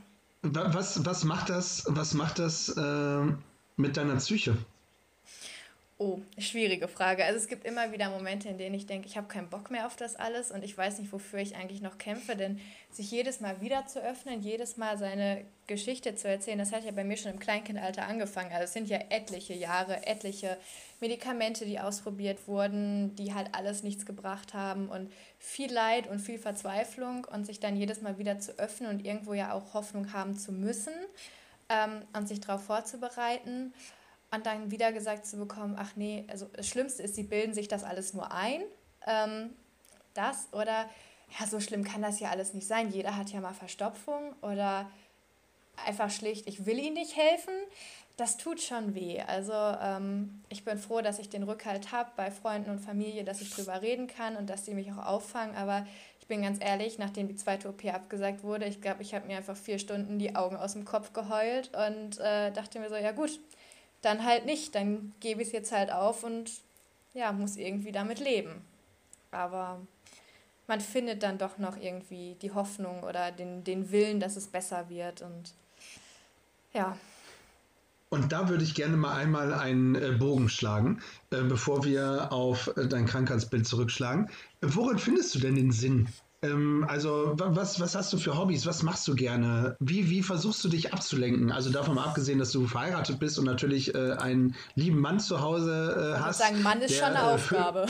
[0.43, 3.25] was, was macht das, was macht das äh,
[3.77, 4.57] mit deiner Psyche?
[6.05, 7.25] Oh, schwierige Frage.
[7.25, 9.87] Also es gibt immer wieder Momente, in denen ich denke, ich habe keinen Bock mehr
[9.87, 12.59] auf das alles und ich weiß nicht, wofür ich eigentlich noch kämpfe, denn
[12.91, 16.91] sich jedes Mal wieder zu öffnen, jedes Mal seine Geschichte zu erzählen, das hat ja
[16.91, 18.51] bei mir schon im Kleinkindalter angefangen.
[18.51, 20.59] Also es sind ja etliche Jahre, etliche
[20.99, 26.39] Medikamente, die ausprobiert wurden, die halt alles nichts gebracht haben und viel Leid und viel
[26.41, 30.37] Verzweiflung und sich dann jedes Mal wieder zu öffnen und irgendwo ja auch Hoffnung haben
[30.37, 30.95] zu müssen
[31.69, 33.73] ähm, und sich darauf vorzubereiten
[34.35, 37.69] und dann wieder gesagt zu bekommen, ach nee, also das Schlimmste ist, sie bilden sich
[37.69, 38.63] das alles nur ein.
[39.07, 39.51] Ähm,
[40.15, 40.89] das oder
[41.39, 42.91] ja, so schlimm kann das ja alles nicht sein.
[42.91, 44.91] Jeder hat ja mal Verstopfung oder
[45.87, 47.55] einfach schlicht, ich will ihnen nicht helfen.
[48.19, 49.21] Das tut schon weh.
[49.21, 53.41] Also ähm, ich bin froh, dass ich den Rückhalt habe bei Freunden und Familie, dass
[53.41, 55.57] ich drüber reden kann und dass sie mich auch auffangen.
[55.57, 55.87] Aber
[56.21, 59.39] ich bin ganz ehrlich, nachdem die zweite OP abgesagt wurde, ich glaube, ich habe mir
[59.39, 63.13] einfach vier Stunden die Augen aus dem Kopf geheult und äh, dachte mir so, ja
[63.13, 63.41] gut,
[64.03, 64.75] dann halt nicht.
[64.75, 66.51] Dann gebe ich es jetzt halt auf und
[67.15, 68.63] ja, muss irgendwie damit leben.
[69.31, 69.81] Aber
[70.67, 74.89] man findet dann doch noch irgendwie die Hoffnung oder den, den Willen, dass es besser
[74.89, 75.23] wird.
[75.23, 75.55] Und
[76.73, 76.97] Ja.
[78.11, 82.69] Und da würde ich gerne mal einmal einen äh, Bogen schlagen, äh, bevor wir auf
[82.77, 84.29] äh, dein Krankheitsbild zurückschlagen.
[84.61, 86.09] Worin findest du denn den Sinn?
[86.43, 88.67] Ähm, also, was, was hast du für Hobbys?
[88.67, 89.77] Was machst du gerne?
[89.79, 91.53] Wie, wie versuchst du dich abzulenken?
[91.53, 95.41] Also davon mal abgesehen, dass du verheiratet bist und natürlich äh, einen lieben Mann zu
[95.41, 96.41] Hause äh, hast.
[96.41, 97.87] Ich würde sagen, Mann ist der, schon eine äh, Aufgabe.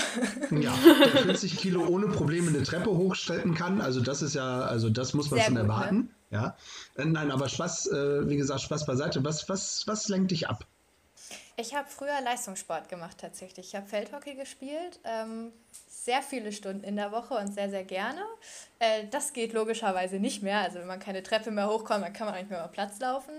[0.51, 3.81] Ja, der 50 Kilo ohne Probleme eine Treppe hochstrecken kann.
[3.81, 5.73] Also das ist ja, also das muss man Sehr schon gut, ne?
[5.73, 6.11] erwarten.
[6.31, 6.57] Ja.
[6.97, 9.25] Äh, Nein, aber Spaß, äh, wie gesagt, Spaß beiseite.
[9.25, 10.67] Was, was, was lenkt dich ab?
[11.63, 13.69] Ich habe früher Leistungssport gemacht tatsächlich.
[13.69, 15.53] Ich habe Feldhockey gespielt, ähm,
[15.89, 18.21] sehr viele Stunden in der Woche und sehr, sehr gerne.
[18.81, 20.59] Äh, das geht logischerweise nicht mehr.
[20.59, 22.99] Also wenn man keine Treppe mehr hochkommt, dann kann man auch nicht mehr über Platz
[22.99, 23.33] laufen.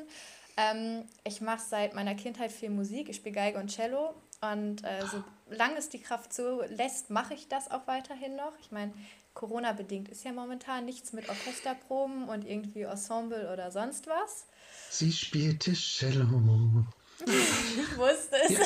[0.56, 3.10] Ähm, ich mache seit meiner Kindheit viel Musik.
[3.10, 4.14] Ich spiele Geige und Cello.
[4.40, 5.04] Und äh,
[5.50, 8.54] solange es die Kraft zulässt, mache ich das auch weiterhin noch.
[8.62, 8.94] Ich meine,
[9.34, 14.46] Corona-bedingt ist ja momentan nichts mit Orchesterproben und irgendwie Ensemble oder sonst was.
[14.90, 16.86] Sie spielte Cello.
[17.26, 18.60] Ich wusste es.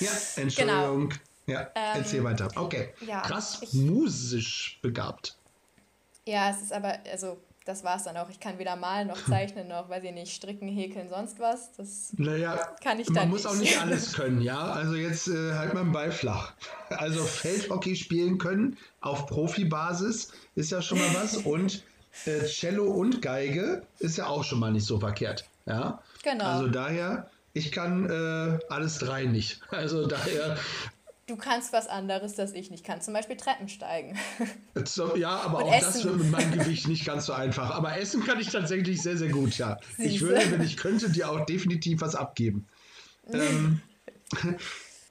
[0.00, 1.12] Ja, Entschuldigung.
[1.46, 2.48] Ja, Ähm, erzähl weiter.
[2.54, 2.94] Okay.
[3.06, 5.36] ja, Krass ich- musisch begabt.
[6.26, 8.28] Ja, es ist aber, also das war es dann auch.
[8.30, 11.72] Ich kann weder malen noch zeichnen noch, weiß ich nicht, stricken, häkeln, sonst was.
[11.72, 13.50] Das Naja, Kann ich man dann muss nicht.
[13.52, 14.58] auch nicht alles können, ja.
[14.60, 16.52] Also jetzt äh, halt mal einen Ball flach.
[16.90, 21.36] Also Feldhockey spielen können auf Profibasis ist ja schon mal was.
[21.38, 21.82] Und
[22.26, 25.44] äh, Cello und Geige ist ja auch schon mal nicht so verkehrt.
[25.66, 26.02] Ja.
[26.22, 26.44] Genau.
[26.44, 29.60] Also daher, ich kann äh, alles drei nicht.
[29.70, 30.56] Also daher,
[31.26, 33.00] Du kannst was anderes, das ich nicht kann.
[33.00, 34.18] Zum Beispiel Treppen steigen.
[34.84, 36.04] so, ja, aber Und auch das essen.
[36.10, 37.70] wird mit meinem Gewicht nicht ganz so einfach.
[37.70, 39.78] Aber essen kann ich tatsächlich sehr, sehr gut, ja.
[39.96, 40.26] Ich Siehste.
[40.28, 42.66] würde, wenn ich könnte, dir auch definitiv was abgeben.
[43.32, 43.80] ähm,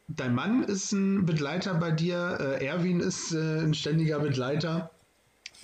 [0.10, 4.90] dein Mann ist ein Begleiter bei dir, äh, Erwin ist äh, ein ständiger Begleiter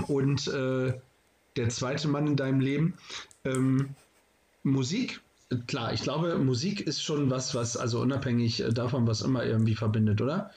[0.07, 0.93] und äh,
[1.57, 2.97] der zweite Mann in deinem Leben.
[3.43, 3.93] Ähm,
[4.65, 5.21] Musik,
[5.67, 9.75] klar, ich glaube, Musik ist schon was, was, also unabhängig äh, davon, was immer irgendwie
[9.75, 10.51] verbindet, oder?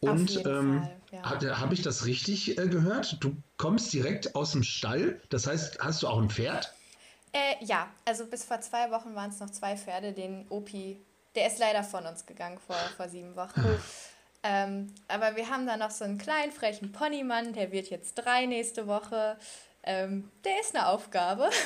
[0.00, 1.58] Und ähm, ja.
[1.60, 3.16] habe ich das richtig äh, gehört?
[3.18, 6.72] Du kommst direkt aus dem Stall, das heißt, hast du auch ein Pferd?
[7.32, 10.12] Äh, ja, also bis vor zwei Wochen waren es noch zwei Pferde.
[10.12, 11.00] Den Opi,
[11.34, 13.64] der ist leider von uns gegangen vor, vor sieben Wochen.
[14.44, 18.46] ähm, aber wir haben da noch so einen kleinen, frechen Ponymann, der wird jetzt drei
[18.46, 19.36] nächste Woche.
[19.82, 21.50] Ähm, der ist eine Aufgabe.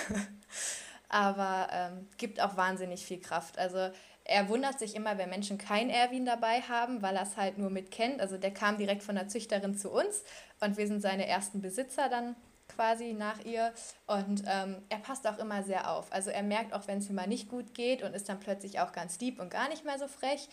[1.13, 3.59] aber ähm, gibt auch wahnsinnig viel Kraft.
[3.59, 3.91] Also
[4.25, 7.71] er wundert sich immer, wenn Menschen kein Erwin dabei haben, weil er es halt nur
[7.71, 8.21] mitkennt.
[8.21, 10.25] Also der kam direkt von der Züchterin zu uns
[10.61, 12.35] und wir sind seine ersten Besitzer dann
[12.69, 13.73] quasi nach ihr.
[14.07, 16.11] Und ähm, er passt auch immer sehr auf.
[16.13, 18.81] Also er merkt auch, wenn es ihm mal nicht gut geht und ist dann plötzlich
[18.81, 20.49] auch ganz lieb und gar nicht mehr so frech.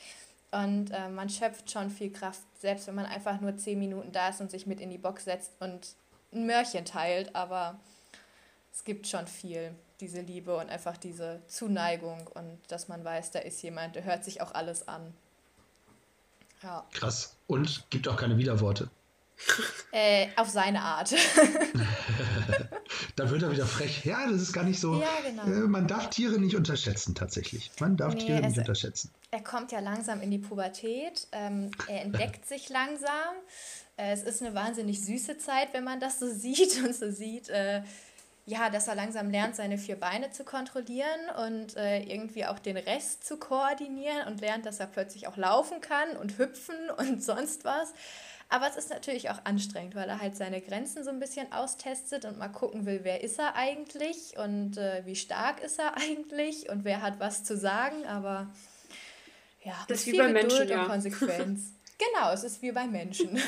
[0.52, 4.30] Und äh, man schöpft schon viel Kraft, selbst wenn man einfach nur zehn Minuten da
[4.30, 5.96] ist und sich mit in die Box setzt und
[6.34, 7.36] ein Mörchen teilt.
[7.36, 7.80] Aber
[8.74, 13.40] es gibt schon viel, diese Liebe und einfach diese Zuneigung und dass man weiß, da
[13.40, 15.14] ist jemand, der hört sich auch alles an.
[16.64, 17.36] Ja, Krass.
[17.48, 18.90] Und gibt auch keine Widerworte.
[19.92, 21.14] äh, auf seine Art.
[23.16, 24.06] Da wird er wieder frech.
[24.06, 25.00] Ja, das ist gar nicht so.
[25.00, 25.44] Ja, genau.
[25.44, 27.70] Äh, man darf Tiere nicht unterschätzen, tatsächlich.
[27.80, 29.12] Man darf Nee, Tiere nicht also- unterschätzen.
[29.32, 31.28] Er kommt ja langsam in die Pubertät.
[31.32, 33.36] Ähm, er entdeckt sich langsam.
[33.98, 37.50] Äh, es ist eine wahnsinnig süße Zeit, wenn man das so sieht und so sieht.
[38.50, 42.78] Ja, dass er langsam lernt, seine vier Beine zu kontrollieren und äh, irgendwie auch den
[42.78, 47.64] Rest zu koordinieren und lernt, dass er plötzlich auch laufen kann und hüpfen und sonst
[47.64, 47.94] was.
[48.52, 52.26] Aber es ist natürlich auch anstrengend, weil er halt seine Grenzen so ein bisschen austestet
[52.26, 56.70] und mal gucken will, wer ist er eigentlich und äh, wie stark ist er eigentlich
[56.70, 58.08] und wer hat was zu sagen.
[58.08, 58.48] Aber
[59.64, 60.82] ja, Das ist wie bei Menschen, Geduld ja.
[60.82, 61.74] und Konsequenz.
[62.00, 63.40] genau, es ist wie bei Menschen.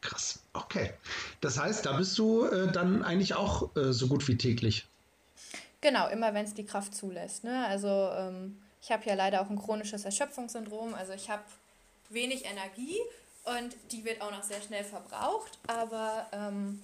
[0.00, 0.40] Krass.
[0.52, 0.92] Okay.
[1.40, 4.86] Das heißt, da bist du äh, dann eigentlich auch äh, so gut wie täglich.
[5.80, 7.44] Genau, immer wenn es die Kraft zulässt.
[7.44, 7.66] Ne?
[7.66, 10.94] Also ähm, ich habe ja leider auch ein chronisches Erschöpfungssyndrom.
[10.94, 11.42] Also ich habe
[12.08, 12.98] wenig Energie
[13.44, 15.58] und die wird auch noch sehr schnell verbraucht.
[15.66, 16.80] Aber ähm,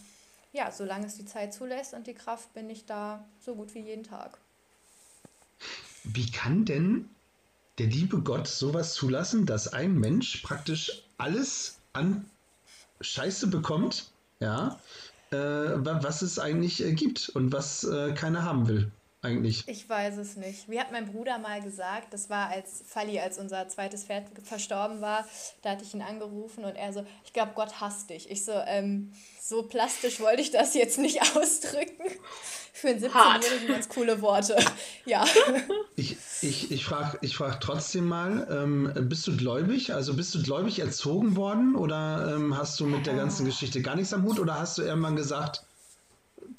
[0.52, 3.80] ja, solange es die Zeit zulässt und die Kraft, bin ich da so gut wie
[3.80, 4.38] jeden Tag.
[6.04, 7.10] Wie kann denn
[7.78, 12.30] der liebe Gott sowas zulassen, dass ein Mensch praktisch alles an
[13.00, 14.80] Scheiße bekommt, ja,
[15.30, 18.95] äh, wa- was es eigentlich äh, gibt und was äh, keiner haben will,
[19.26, 19.64] eigentlich?
[19.66, 20.70] Ich weiß es nicht.
[20.70, 25.00] Wie hat mein Bruder mal gesagt, das war als Falli, als unser zweites Pferd verstorben
[25.00, 25.26] war,
[25.62, 28.30] da hatte ich ihn angerufen und er so, ich glaube, Gott hasst dich.
[28.30, 32.04] Ich so, ähm, so plastisch wollte ich das jetzt nicht ausdrücken.
[32.72, 33.42] Für einen Hart.
[33.42, 34.56] 17-Jährigen ganz coole Worte.
[35.06, 35.24] Ja.
[35.94, 39.94] Ich, ich, ich frage ich frag trotzdem mal, ähm, bist du gläubig?
[39.94, 43.94] Also bist du gläubig erzogen worden oder ähm, hast du mit der ganzen Geschichte gar
[43.94, 45.62] nichts am Hut oder hast du irgendwann gesagt,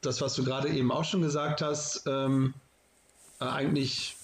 [0.01, 2.53] das, was du gerade eben auch schon gesagt hast, ähm,
[3.39, 4.15] äh, eigentlich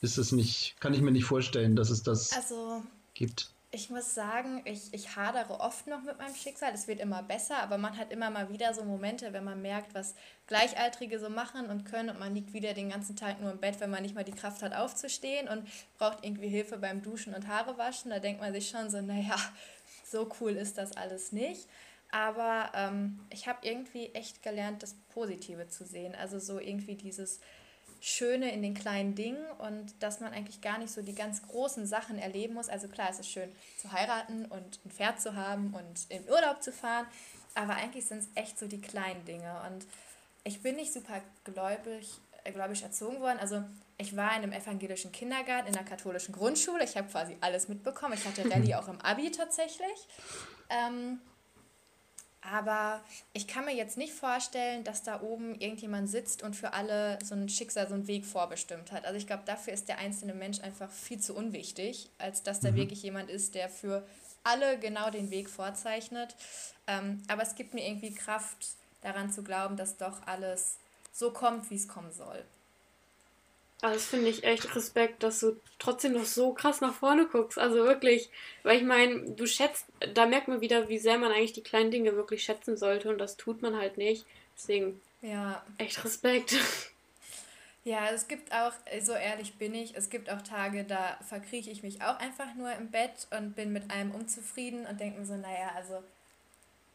[0.00, 2.82] ist es nicht, kann ich mir nicht vorstellen, dass es das also,
[3.14, 3.50] gibt.
[3.72, 6.72] Ich muss sagen, ich, ich hadere oft noch mit meinem Schicksal.
[6.72, 9.94] Es wird immer besser, aber man hat immer mal wieder so Momente, wenn man merkt,
[9.94, 10.14] was
[10.46, 13.80] Gleichaltrige so machen und können und man liegt wieder den ganzen Tag nur im Bett,
[13.80, 15.66] wenn man nicht mal die Kraft hat aufzustehen und
[15.98, 18.10] braucht irgendwie Hilfe beim Duschen und Haare waschen.
[18.10, 19.36] Da denkt man sich schon so, naja,
[20.10, 21.66] so cool ist das alles nicht.
[22.10, 26.14] Aber ähm, ich habe irgendwie echt gelernt, das Positive zu sehen.
[26.14, 27.40] Also so irgendwie dieses
[28.00, 31.86] Schöne in den kleinen Dingen und dass man eigentlich gar nicht so die ganz großen
[31.86, 32.68] Sachen erleben muss.
[32.68, 36.62] Also klar, es ist schön zu heiraten und ein Pferd zu haben und in Urlaub
[36.62, 37.06] zu fahren,
[37.54, 39.60] aber eigentlich sind es echt so die kleinen Dinge.
[39.66, 39.86] Und
[40.44, 43.38] ich bin nicht super gläubig, äh, gläubig erzogen worden.
[43.40, 43.64] Also
[43.98, 46.84] ich war in einem evangelischen Kindergarten, in einer katholischen Grundschule.
[46.84, 48.14] Ich habe quasi alles mitbekommen.
[48.14, 50.06] Ich hatte Rallye auch im Abi tatsächlich.
[50.68, 51.20] Ähm,
[52.52, 53.00] aber
[53.32, 57.34] ich kann mir jetzt nicht vorstellen, dass da oben irgendjemand sitzt und für alle so
[57.34, 59.04] ein Schicksal, so einen Weg vorbestimmt hat.
[59.04, 62.70] Also ich glaube, dafür ist der einzelne Mensch einfach viel zu unwichtig, als dass da
[62.70, 62.76] mhm.
[62.76, 64.06] wirklich jemand ist, der für
[64.44, 66.36] alle genau den Weg vorzeichnet.
[66.86, 70.78] Ähm, aber es gibt mir irgendwie Kraft, daran zu glauben, dass doch alles
[71.12, 72.44] so kommt, wie es kommen soll.
[73.86, 77.58] Also das finde ich echt Respekt, dass du trotzdem noch so krass nach vorne guckst.
[77.58, 78.30] Also wirklich,
[78.62, 81.90] weil ich meine, du schätzt, da merkt man wieder, wie sehr man eigentlich die kleinen
[81.92, 84.26] Dinge wirklich schätzen sollte und das tut man halt nicht.
[84.56, 85.64] Deswegen, ja.
[85.78, 86.56] echt Respekt.
[87.84, 91.84] Ja, es gibt auch, so ehrlich bin ich, es gibt auch Tage, da verkrieche ich
[91.84, 95.36] mich auch einfach nur im Bett und bin mit allem unzufrieden und denke mir so,
[95.36, 96.02] naja, also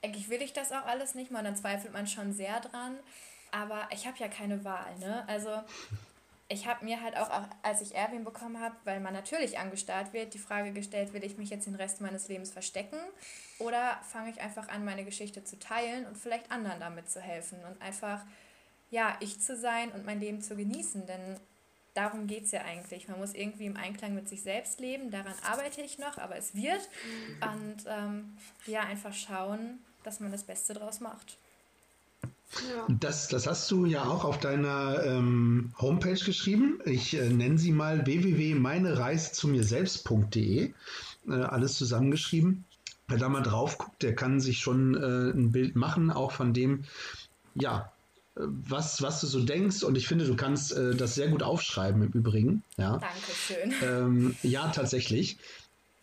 [0.03, 2.99] eigentlich will ich das auch alles nicht mal, dann zweifelt man schon sehr dran.
[3.51, 5.23] Aber ich habe ja keine Wahl, ne?
[5.27, 5.61] Also
[6.51, 10.11] ich habe mir halt auch, auch, als ich Erwin bekommen habe, weil man natürlich angestarrt
[10.11, 12.97] wird, die Frage gestellt, will ich mich jetzt den Rest meines Lebens verstecken
[13.59, 17.59] oder fange ich einfach an, meine Geschichte zu teilen und vielleicht anderen damit zu helfen
[17.63, 18.25] und einfach,
[18.89, 21.39] ja, ich zu sein und mein Leben zu genießen, denn
[21.93, 23.07] darum geht es ja eigentlich.
[23.07, 26.53] Man muss irgendwie im Einklang mit sich selbst leben, daran arbeite ich noch, aber es
[26.53, 26.89] wird
[27.41, 31.37] und ähm, ja, einfach schauen, dass man das Beste draus macht.
[32.23, 32.29] Ja.
[32.99, 36.81] Das, das hast du ja auch auf deiner ähm, Homepage geschrieben.
[36.85, 40.73] Ich äh, nenne sie mal www.meinereisezumirselbst.de.
[41.27, 42.65] Äh, alles zusammengeschrieben.
[43.07, 46.53] Wer da mal drauf guckt, der kann sich schon äh, ein Bild machen, auch von
[46.53, 46.83] dem,
[47.55, 47.91] ja,
[48.35, 49.83] äh, was, was du so denkst.
[49.83, 52.63] Und ich finde, du kannst äh, das sehr gut aufschreiben im Übrigen.
[52.77, 52.97] Ja.
[52.97, 53.73] Dankeschön.
[53.81, 55.37] Ähm, ja, tatsächlich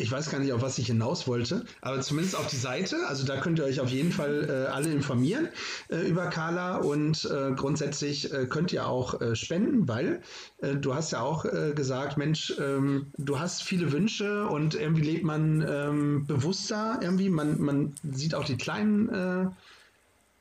[0.01, 2.97] ich weiß gar nicht, auf was ich hinaus wollte, aber zumindest auf die Seite.
[3.09, 5.49] Also da könnt ihr euch auf jeden Fall äh, alle informieren
[5.89, 10.23] äh, über Carla und äh, grundsätzlich äh, könnt ihr auch äh, spenden, weil
[10.59, 15.25] äh, du hast ja auch gesagt, Mensch, ähm, du hast viele Wünsche und irgendwie lebt
[15.25, 17.29] man ähm, bewusster irgendwie.
[17.29, 19.57] Man, man sieht auch die kleinen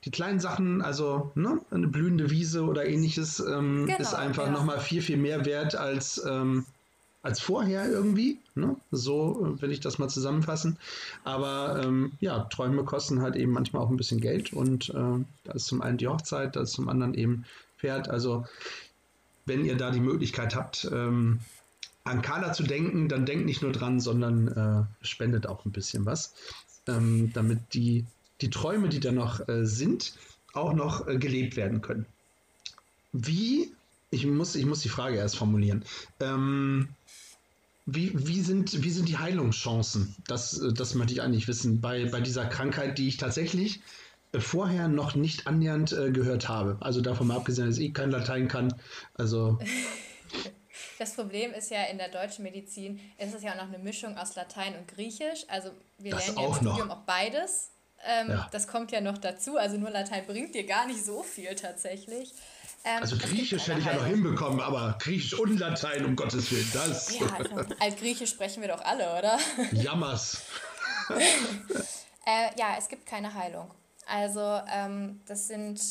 [0.06, 4.52] die kleinen Sachen, also ne, eine blühende Wiese oder ähnliches, ähm, genau, ist einfach ja.
[4.52, 6.66] nochmal viel, viel mehr wert als ähm,
[7.28, 8.40] als vorher irgendwie.
[8.56, 8.78] Ne?
[8.92, 10.78] So äh, will ich das mal zusammenfassen.
[11.26, 15.52] Aber ähm, ja, Träume kosten halt eben manchmal auch ein bisschen Geld und äh, da
[15.54, 17.44] ist zum einen die Hochzeit, da ist zum anderen eben
[17.80, 18.10] Pferd.
[18.10, 18.46] Also
[19.46, 21.40] wenn ihr da die Möglichkeit habt, ähm,
[22.06, 26.06] an Carla zu denken, dann denkt nicht nur dran, sondern äh, spendet auch ein bisschen
[26.06, 26.34] was,
[26.88, 28.06] ähm, damit die,
[28.40, 30.14] die Träume, die da noch äh, sind,
[30.54, 32.06] auch noch äh, gelebt werden können.
[33.12, 33.74] Wie,
[34.10, 35.84] ich muss, ich muss die Frage erst formulieren.
[36.20, 36.90] Ähm,
[37.86, 40.16] wie, wie, sind, wie sind die Heilungschancen?
[40.28, 41.82] Das, das möchte ich eigentlich wissen.
[41.82, 43.82] Bei, bei dieser Krankheit, die ich tatsächlich
[44.34, 46.78] äh, vorher noch nicht annähernd äh, gehört habe.
[46.82, 48.74] Also davon mal abgesehen, dass ich kein Latein kann.
[49.16, 49.60] Also.
[51.00, 54.18] Das Problem ist ja in der deutschen Medizin, ist es ja auch noch eine Mischung
[54.18, 55.46] aus Latein und Griechisch.
[55.48, 57.70] Also wir das lernen ja im Studium auch beides.
[58.04, 58.50] Ähm, ja.
[58.52, 59.58] Das kommt ja noch dazu.
[59.58, 62.34] Also nur Latein bringt dir gar nicht so viel tatsächlich.
[62.84, 66.70] Ähm, also Griechisch hätte ich ja noch hinbekommen, aber Griechisch und Latein, um Gottes Willen,
[66.74, 67.20] das.
[67.20, 69.40] Ja, also, als Griechisch sprechen wir doch alle, oder?
[69.72, 70.42] Jammers.
[71.10, 73.72] äh, ja, es gibt keine Heilung.
[74.08, 75.82] Also ähm, das sind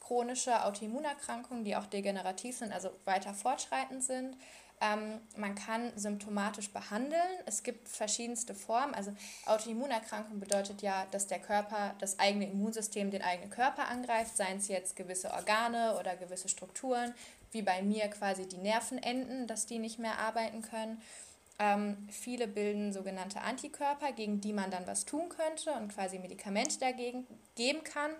[0.00, 4.36] chronische Autoimmunerkrankungen, die auch degenerativ sind, also weiter fortschreitend sind.
[4.80, 7.20] Ähm, man kann symptomatisch behandeln.
[7.46, 8.94] Es gibt verschiedenste Formen.
[8.94, 9.12] Also
[9.46, 14.68] Autoimmunerkrankung bedeutet ja, dass der Körper, das eigene Immunsystem den eigenen Körper angreift, seien es
[14.68, 17.14] jetzt gewisse Organe oder gewisse Strukturen,
[17.52, 21.00] wie bei mir quasi die Nervenenden, dass die nicht mehr arbeiten können.
[21.58, 26.78] Ähm, viele bilden sogenannte Antikörper, gegen die man dann was tun könnte und quasi Medikamente
[26.78, 28.10] dagegen geben kann.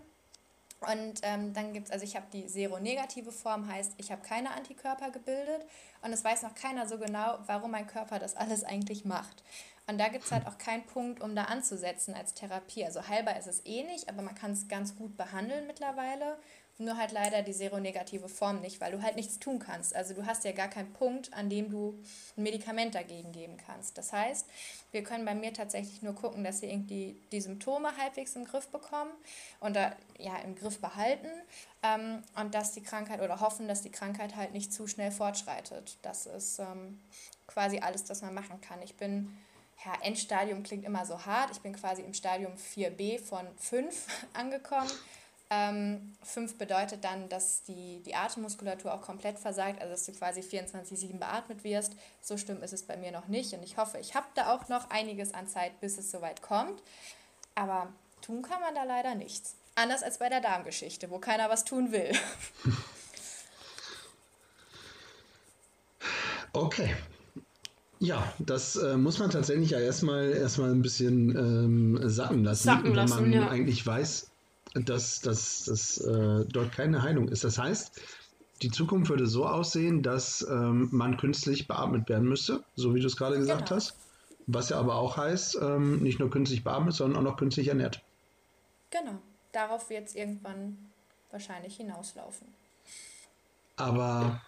[0.80, 4.50] Und ähm, dann gibt es, also ich habe die seronegative Form, heißt, ich habe keine
[4.50, 5.66] Antikörper gebildet
[6.02, 9.42] und es weiß noch keiner so genau, warum mein Körper das alles eigentlich macht.
[9.88, 12.84] Und da gibt es halt auch keinen Punkt, um da anzusetzen als Therapie.
[12.84, 16.38] Also heilbar ist es eh nicht, aber man kann es ganz gut behandeln mittlerweile.
[16.78, 19.96] Nur halt leider die seronegative Form nicht, weil du halt nichts tun kannst.
[19.96, 21.98] Also du hast ja gar keinen Punkt, an dem du
[22.36, 23.96] ein Medikament dagegen geben kannst.
[23.96, 24.46] Das heißt,
[24.92, 28.68] wir können bei mir tatsächlich nur gucken, dass sie irgendwie die Symptome halbwegs im Griff
[28.68, 29.10] bekommen
[29.60, 31.30] und da, ja, im Griff behalten
[31.82, 35.96] ähm, und dass die Krankheit oder hoffen, dass die Krankheit halt nicht zu schnell fortschreitet.
[36.02, 37.00] Das ist ähm,
[37.46, 38.82] quasi alles, was man machen kann.
[38.82, 39.34] Ich bin
[39.84, 41.50] ja, Endstadium klingt immer so hart.
[41.52, 44.90] Ich bin quasi im Stadium 4b von 5 angekommen.
[45.48, 50.40] Ähm, 5 bedeutet dann, dass die, die Atemmuskulatur auch komplett versagt, also dass du quasi
[50.40, 51.92] 24-7 beatmet wirst.
[52.20, 54.68] So schlimm ist es bei mir noch nicht und ich hoffe, ich habe da auch
[54.68, 56.82] noch einiges an Zeit, bis es soweit kommt.
[57.54, 57.92] Aber
[58.22, 59.54] tun kann man da leider nichts.
[59.76, 62.12] Anders als bei der Darmgeschichte, wo keiner was tun will.
[66.56, 66.96] Okay.
[67.98, 72.94] Ja, das äh, muss man tatsächlich ja erstmal erstmal ein bisschen ähm, sacken lassen, Sacken
[72.94, 73.48] lassen, wenn man ja.
[73.48, 74.30] eigentlich weiß,
[74.80, 77.44] dass, dass, dass äh, dort keine Heilung ist.
[77.44, 78.00] Das heißt,
[78.62, 83.06] die Zukunft würde so aussehen, dass ähm, man künstlich beatmet werden müsste, so wie du
[83.06, 83.76] es gerade gesagt Genau.
[83.76, 83.96] hast.
[84.46, 88.00] Was ja aber auch heißt, ähm, nicht nur künstlich beatmet, sondern auch noch künstlich ernährt.
[88.90, 89.18] Genau.
[89.52, 90.78] Darauf wird es irgendwann
[91.30, 92.46] wahrscheinlich hinauslaufen.
[93.76, 94.40] Aber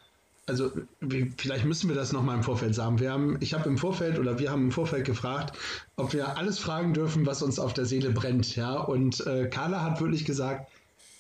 [0.49, 2.99] also wie, vielleicht müssen wir das noch mal im Vorfeld sagen.
[3.01, 5.57] Wir haben, ich habe im Vorfeld oder wir haben im Vorfeld gefragt,
[5.97, 8.75] ob wir alles fragen dürfen, was uns auf der Seele brennt, ja.
[8.79, 10.71] Und äh, Carla hat wirklich gesagt,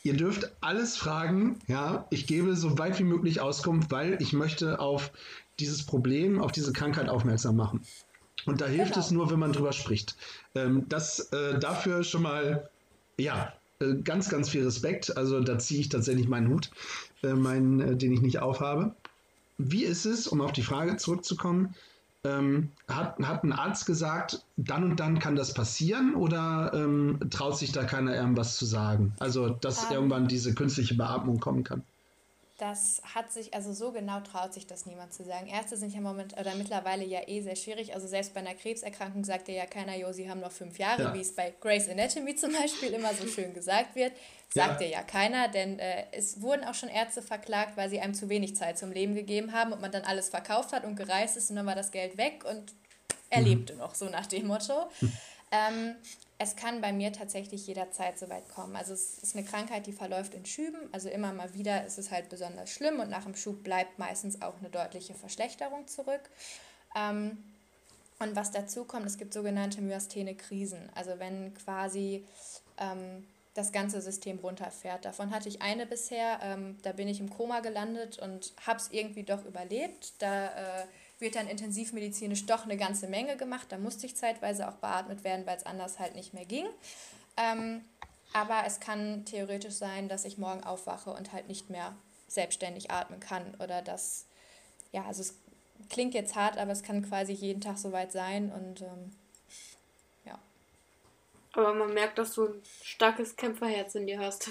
[0.03, 2.07] ihr dürft alles fragen, ja.
[2.11, 5.12] Ich gebe so weit wie möglich Auskunft, weil ich möchte auf
[5.61, 7.83] dieses Problem, auf diese Krankheit aufmerksam machen.
[8.47, 9.05] Und da hilft Genau.
[9.05, 10.16] es nur, wenn man drüber spricht.
[10.55, 12.70] Ähm, das äh, dafür schon mal,
[13.18, 15.16] ja, äh, ganz, ganz viel Respekt.
[15.16, 16.70] Also da ziehe ich tatsächlich meinen Hut,
[17.22, 18.95] äh, meinen, äh, den ich nicht aufhabe.
[19.59, 21.75] Wie ist es, um auf die Frage zurückzukommen,
[22.25, 27.59] ähm, hat, hat ein Arzt gesagt, dann und dann kann das passieren oder ähm, traut
[27.59, 29.13] sich da keiner irgendwas zu sagen?
[29.19, 29.93] Also, dass Ähm.
[29.93, 31.83] irgendwann diese künstliche Beatmung kommen kann.
[32.59, 35.47] Das hat sich, also so genau traut sich das niemand zu sagen.
[35.47, 37.95] Ärzte sind ja moment oder mittlerweile ja eh sehr schwierig.
[37.95, 41.15] Also selbst bei einer Krebserkrankung sagt ja keiner, jo, sie haben noch fünf Jahre, Ja.
[41.15, 44.13] wie es bei Grey's Anatomy zum Beispiel immer so schön gesagt wird.
[44.53, 44.87] Sagt Ja.
[44.89, 48.29] ja, ja keiner, denn äh, es wurden auch schon Ärzte verklagt, weil sie einem zu
[48.29, 51.51] wenig Zeit zum Leben gegeben haben und man dann alles verkauft hat und gereist ist
[51.51, 52.75] und dann war das Geld weg und
[53.31, 54.91] er lebte noch, so nach dem Motto.
[55.51, 55.94] Ähm,
[56.38, 58.76] es kann bei mir tatsächlich jederzeit so weit kommen.
[58.76, 60.78] Also es ist eine Krankheit, die verläuft in Schüben.
[60.92, 64.40] Also immer mal wieder ist es halt besonders schlimm und nach dem Schub bleibt meistens
[64.40, 66.30] auch eine deutliche Verschlechterung zurück.
[66.96, 67.38] Ähm,
[68.20, 70.90] und was dazu kommt, es gibt sogenannte myasthene Krisen.
[70.94, 72.24] Also wenn quasi
[72.78, 75.05] ähm, das ganze System runterfährt.
[75.05, 76.38] Davon hatte ich eine bisher.
[76.42, 80.12] Ähm, da bin ich im Koma gelandet und habe es irgendwie doch überlebt.
[80.20, 80.86] Da äh,
[81.19, 83.66] wird dann intensivmedizinisch doch eine ganze Menge gemacht.
[83.71, 86.66] Da musste ich zeitweise auch beatmet werden, weil es anders halt nicht mehr ging.
[87.37, 87.83] Ähm,
[88.33, 91.97] aber es kann theoretisch sein, dass ich morgen aufwache und halt nicht mehr
[92.29, 94.27] selbstständig atmen kann oder dass,
[94.93, 95.35] ja, also es
[95.89, 99.12] klingt jetzt hart, aber es kann quasi jeden Tag soweit sein und ähm,
[100.27, 100.39] ja.
[101.53, 104.51] Aber man merkt, dass du ein starkes Kämpferherz in dir hast.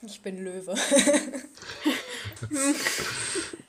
[0.00, 0.74] Ich bin Löwe.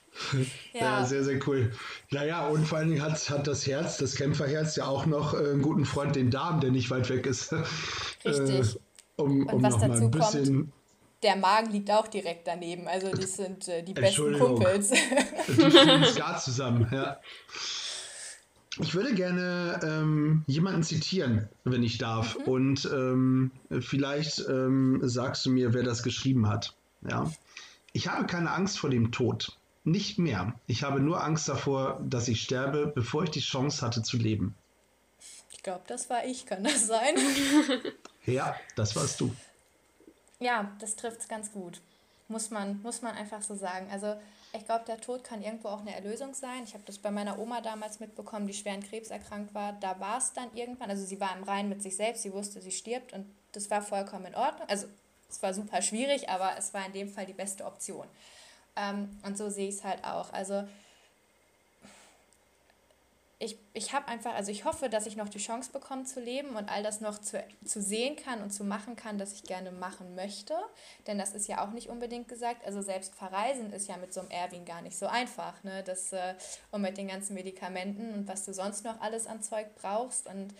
[0.73, 1.71] Ja, ja, sehr, sehr cool.
[2.11, 5.37] Naja, und vor allen Dingen hat, hat das Herz, das Kämpferherz, ja auch noch äh,
[5.37, 7.53] einen guten Freund, den Darm, der nicht weit weg ist.
[8.25, 8.75] Richtig.
[8.75, 8.79] Äh,
[9.15, 10.71] um Und um was dazu ein bisschen.
[11.21, 12.87] der Magen liegt auch direkt daneben.
[12.87, 14.37] Also das sind äh, die besten.
[14.37, 14.89] Kumpels.
[14.89, 17.19] Die fliegen Skat zusammen, ja.
[18.79, 22.35] Ich würde gerne ähm, jemanden zitieren, wenn ich darf.
[22.35, 26.75] Und ähm, vielleicht ähm, sagst du mir, wer das geschrieben hat.
[27.07, 27.31] Ja.
[27.91, 29.55] Ich habe keine Angst vor dem Tod.
[29.83, 30.53] Nicht mehr.
[30.65, 34.55] Ich habe nur Angst davor, dass ich sterbe, bevor ich die Chance hatte zu leben.
[35.51, 37.15] Ich glaube, das war ich, kann das sein?
[38.25, 39.35] Ja, das warst du.
[40.39, 41.81] Ja, das trifft es ganz gut.
[42.29, 43.89] Muss man, muss man einfach so sagen.
[43.91, 44.15] Also
[44.53, 46.63] ich glaube, der Tod kann irgendwo auch eine Erlösung sein.
[46.63, 49.73] Ich habe das bei meiner Oma damals mitbekommen, die schwer an Krebs erkrankt war.
[49.73, 52.61] Da war es dann irgendwann, also sie war im Reinen mit sich selbst, sie wusste,
[52.61, 54.69] sie stirbt und das war vollkommen in Ordnung.
[54.69, 54.87] Also
[55.29, 58.07] es war super schwierig, aber es war in dem Fall die beste Option.
[58.75, 60.31] Ähm, und so sehe ich es halt auch.
[60.33, 60.63] Also
[63.43, 66.55] ich, ich habe einfach, also ich hoffe, dass ich noch die Chance bekomme zu leben
[66.55, 69.71] und all das noch zu, zu sehen kann und zu machen kann, das ich gerne
[69.71, 70.55] machen möchte.
[71.07, 72.65] Denn das ist ja auch nicht unbedingt gesagt.
[72.65, 75.61] Also selbst verreisen ist ja mit so einem Erwin gar nicht so einfach.
[75.63, 75.83] Ne?
[75.83, 76.35] Das, äh,
[76.71, 80.27] und mit den ganzen Medikamenten und was du sonst noch alles an Zeug brauchst.
[80.27, 80.53] Und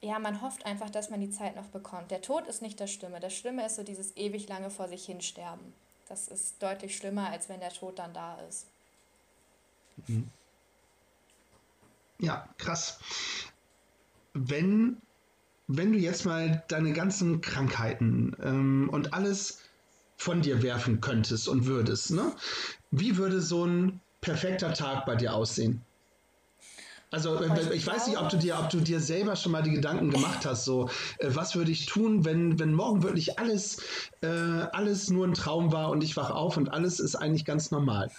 [0.00, 2.12] ja, man hofft einfach, dass man die Zeit noch bekommt.
[2.12, 3.18] Der Tod ist nicht das Schlimme.
[3.18, 5.74] Das Schlimme ist so dieses ewig lange vor sich hinsterben.
[6.12, 8.66] Das ist deutlich schlimmer, als wenn der Tod dann da ist.
[12.18, 12.98] Ja, krass.
[14.34, 14.98] Wenn,
[15.68, 19.60] wenn du jetzt mal deine ganzen Krankheiten ähm, und alles
[20.18, 22.36] von dir werfen könntest und würdest, ne?
[22.90, 25.82] Wie würde so ein perfekter Tag bei dir aussehen?
[27.12, 29.70] Also äh, ich, weiß nicht, ob du dir, ob du dir selber schon mal die
[29.70, 30.88] Gedanken gemacht hast, so
[31.18, 33.82] äh, was würde ich tun, wenn, wenn morgen wirklich alles,
[34.22, 37.70] äh, alles nur ein Traum war und ich wach auf und alles ist eigentlich ganz
[37.70, 38.10] normal.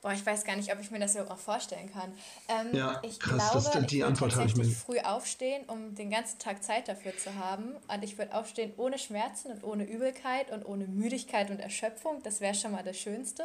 [0.00, 2.12] Boah, ich weiß gar nicht, ob ich mir das überhaupt vorstellen kann.
[2.48, 4.64] Ähm, ja, ich krass, glaube, das, die ich Antwort habe ich mir.
[4.64, 7.74] früh aufstehen, um den ganzen Tag Zeit dafür zu haben.
[7.92, 12.22] Und ich würde aufstehen ohne Schmerzen und ohne Übelkeit und ohne Müdigkeit und Erschöpfung.
[12.22, 13.42] Das wäre schon mal das Schönste.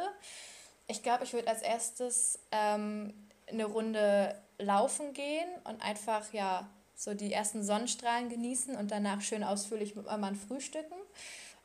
[0.86, 3.12] Ich glaube, ich würde als erstes ähm,
[3.48, 9.44] eine Runde laufen gehen und einfach ja so die ersten Sonnenstrahlen genießen und danach schön
[9.44, 10.94] ausführlich mit meinem Mann frühstücken.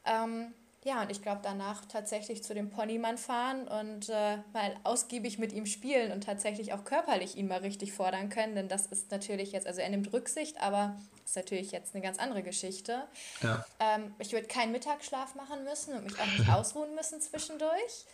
[0.06, 5.38] Ähm, ja, und ich glaube, danach tatsächlich zu dem Ponymann fahren und äh, mal ausgiebig
[5.38, 9.12] mit ihm spielen und tatsächlich auch körperlich ihn mal richtig fordern können, denn das ist
[9.12, 13.04] natürlich jetzt, also er nimmt Rücksicht, aber ist natürlich jetzt eine ganz andere Geschichte.
[13.42, 13.64] Ja.
[13.80, 18.06] Ähm, ich würde keinen Mittagsschlaf machen müssen und mich auch nicht ausruhen müssen zwischendurch.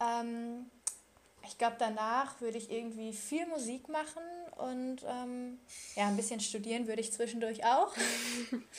[0.00, 0.70] Ähm,
[1.46, 4.22] ich glaube, danach würde ich irgendwie viel Musik machen
[4.56, 5.58] und ähm,
[5.96, 7.94] ja, ein bisschen studieren würde ich zwischendurch auch.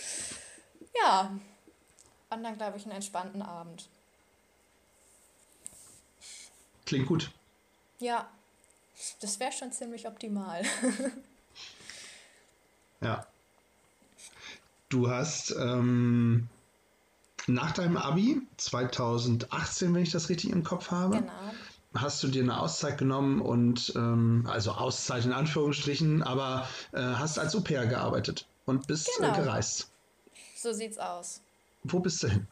[1.03, 1.31] ja,
[2.29, 3.89] und dann glaube ich einen entspannten Abend.
[6.85, 7.31] Klingt gut.
[7.99, 8.29] Ja,
[9.21, 10.63] das wäre schon ziemlich optimal.
[13.01, 13.25] ja.
[14.89, 16.49] Du hast ähm,
[17.47, 21.53] nach deinem Abi 2018, wenn ich das richtig im Kopf habe, genau.
[21.93, 27.37] Hast du dir eine Auszeit genommen und ähm, also Auszeit in Anführungsstrichen, aber äh, hast
[27.37, 29.33] als Au pair gearbeitet und bist äh, genau.
[29.33, 29.89] äh, gereist.
[30.55, 31.41] So sieht's aus.
[31.83, 32.47] Wo bist du hin?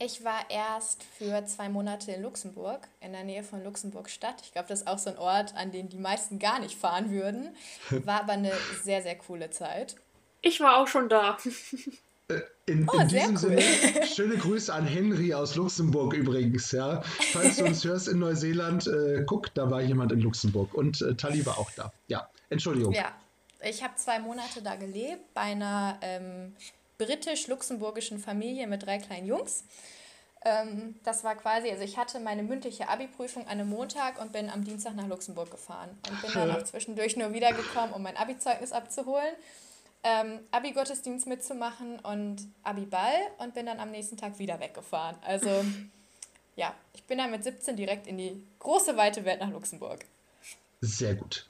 [0.00, 4.42] Ich war erst für zwei Monate in Luxemburg, in der Nähe von Luxemburg-Stadt.
[4.42, 7.10] Ich glaube, das ist auch so ein Ort, an den die meisten gar nicht fahren
[7.10, 7.54] würden.
[8.04, 9.96] War aber eine sehr, sehr coole Zeit.
[10.42, 11.38] Ich war auch schon da.
[12.34, 13.38] Äh, in, oh, in diesem cool.
[13.38, 13.62] Sinne,
[14.06, 16.72] schöne Grüße an Henry aus Luxemburg übrigens.
[16.72, 17.02] Ja.
[17.32, 21.14] Falls du uns hörst in Neuseeland, äh, guck, da war jemand in Luxemburg und äh,
[21.14, 21.92] Tali war auch da.
[22.08, 22.94] Ja, Entschuldigung.
[22.94, 23.12] Ja,
[23.62, 26.54] ich habe zwei Monate da gelebt bei einer ähm,
[26.98, 29.64] britisch-luxemburgischen Familie mit drei kleinen Jungs.
[30.44, 34.50] Ähm, das war quasi, also ich hatte meine mündliche Abi-Prüfung an einem Montag und bin
[34.50, 38.72] am Dienstag nach Luxemburg gefahren und bin dann auch zwischendurch nur wiedergekommen, um mein Abi-Zeugnis
[38.72, 39.34] abzuholen,
[40.04, 45.16] ähm, Abi-Gottesdienst mitzumachen und Abi-Ball und bin dann am nächsten Tag wieder weggefahren.
[45.22, 45.64] Also
[46.56, 50.04] ja, ich bin dann mit 17 direkt in die große, weite Welt nach Luxemburg.
[50.80, 51.48] Sehr gut.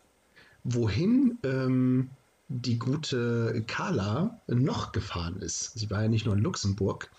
[0.63, 2.11] Wohin ähm,
[2.49, 5.79] die gute Carla noch gefahren ist.
[5.79, 7.11] Sie war ja nicht nur in Luxemburg.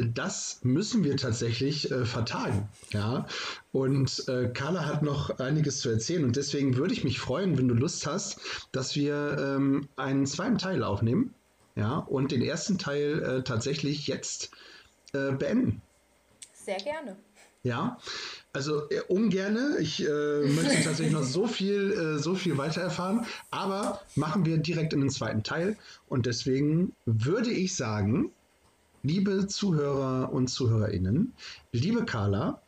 [0.00, 2.68] Das müssen wir tatsächlich äh, vertagen.
[2.92, 3.26] Ja?
[3.72, 6.24] Und äh, Carla hat noch einiges zu erzählen.
[6.24, 8.40] Und deswegen würde ich mich freuen, wenn du Lust hast,
[8.72, 11.34] dass wir ähm, einen zweiten Teil aufnehmen.
[11.76, 11.98] Ja?
[11.98, 14.50] Und den ersten Teil äh, tatsächlich jetzt
[15.12, 15.82] äh, beenden.
[16.52, 17.16] Sehr gerne.
[17.62, 17.98] Ja,
[18.54, 19.76] also äh, ungerne.
[19.80, 23.26] Ich äh, möchte tatsächlich noch so viel, äh, so viel weiter erfahren.
[23.50, 25.76] Aber machen wir direkt in den zweiten Teil.
[26.08, 28.32] Und deswegen würde ich sagen,
[29.02, 31.34] liebe Zuhörer und ZuhörerInnen,
[31.72, 32.60] liebe Carla,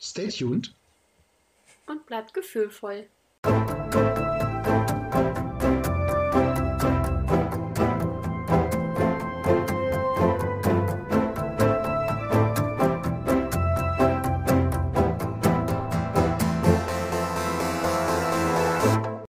[0.00, 0.74] stay tuned.
[1.86, 3.08] Und bleibt gefühlvoll.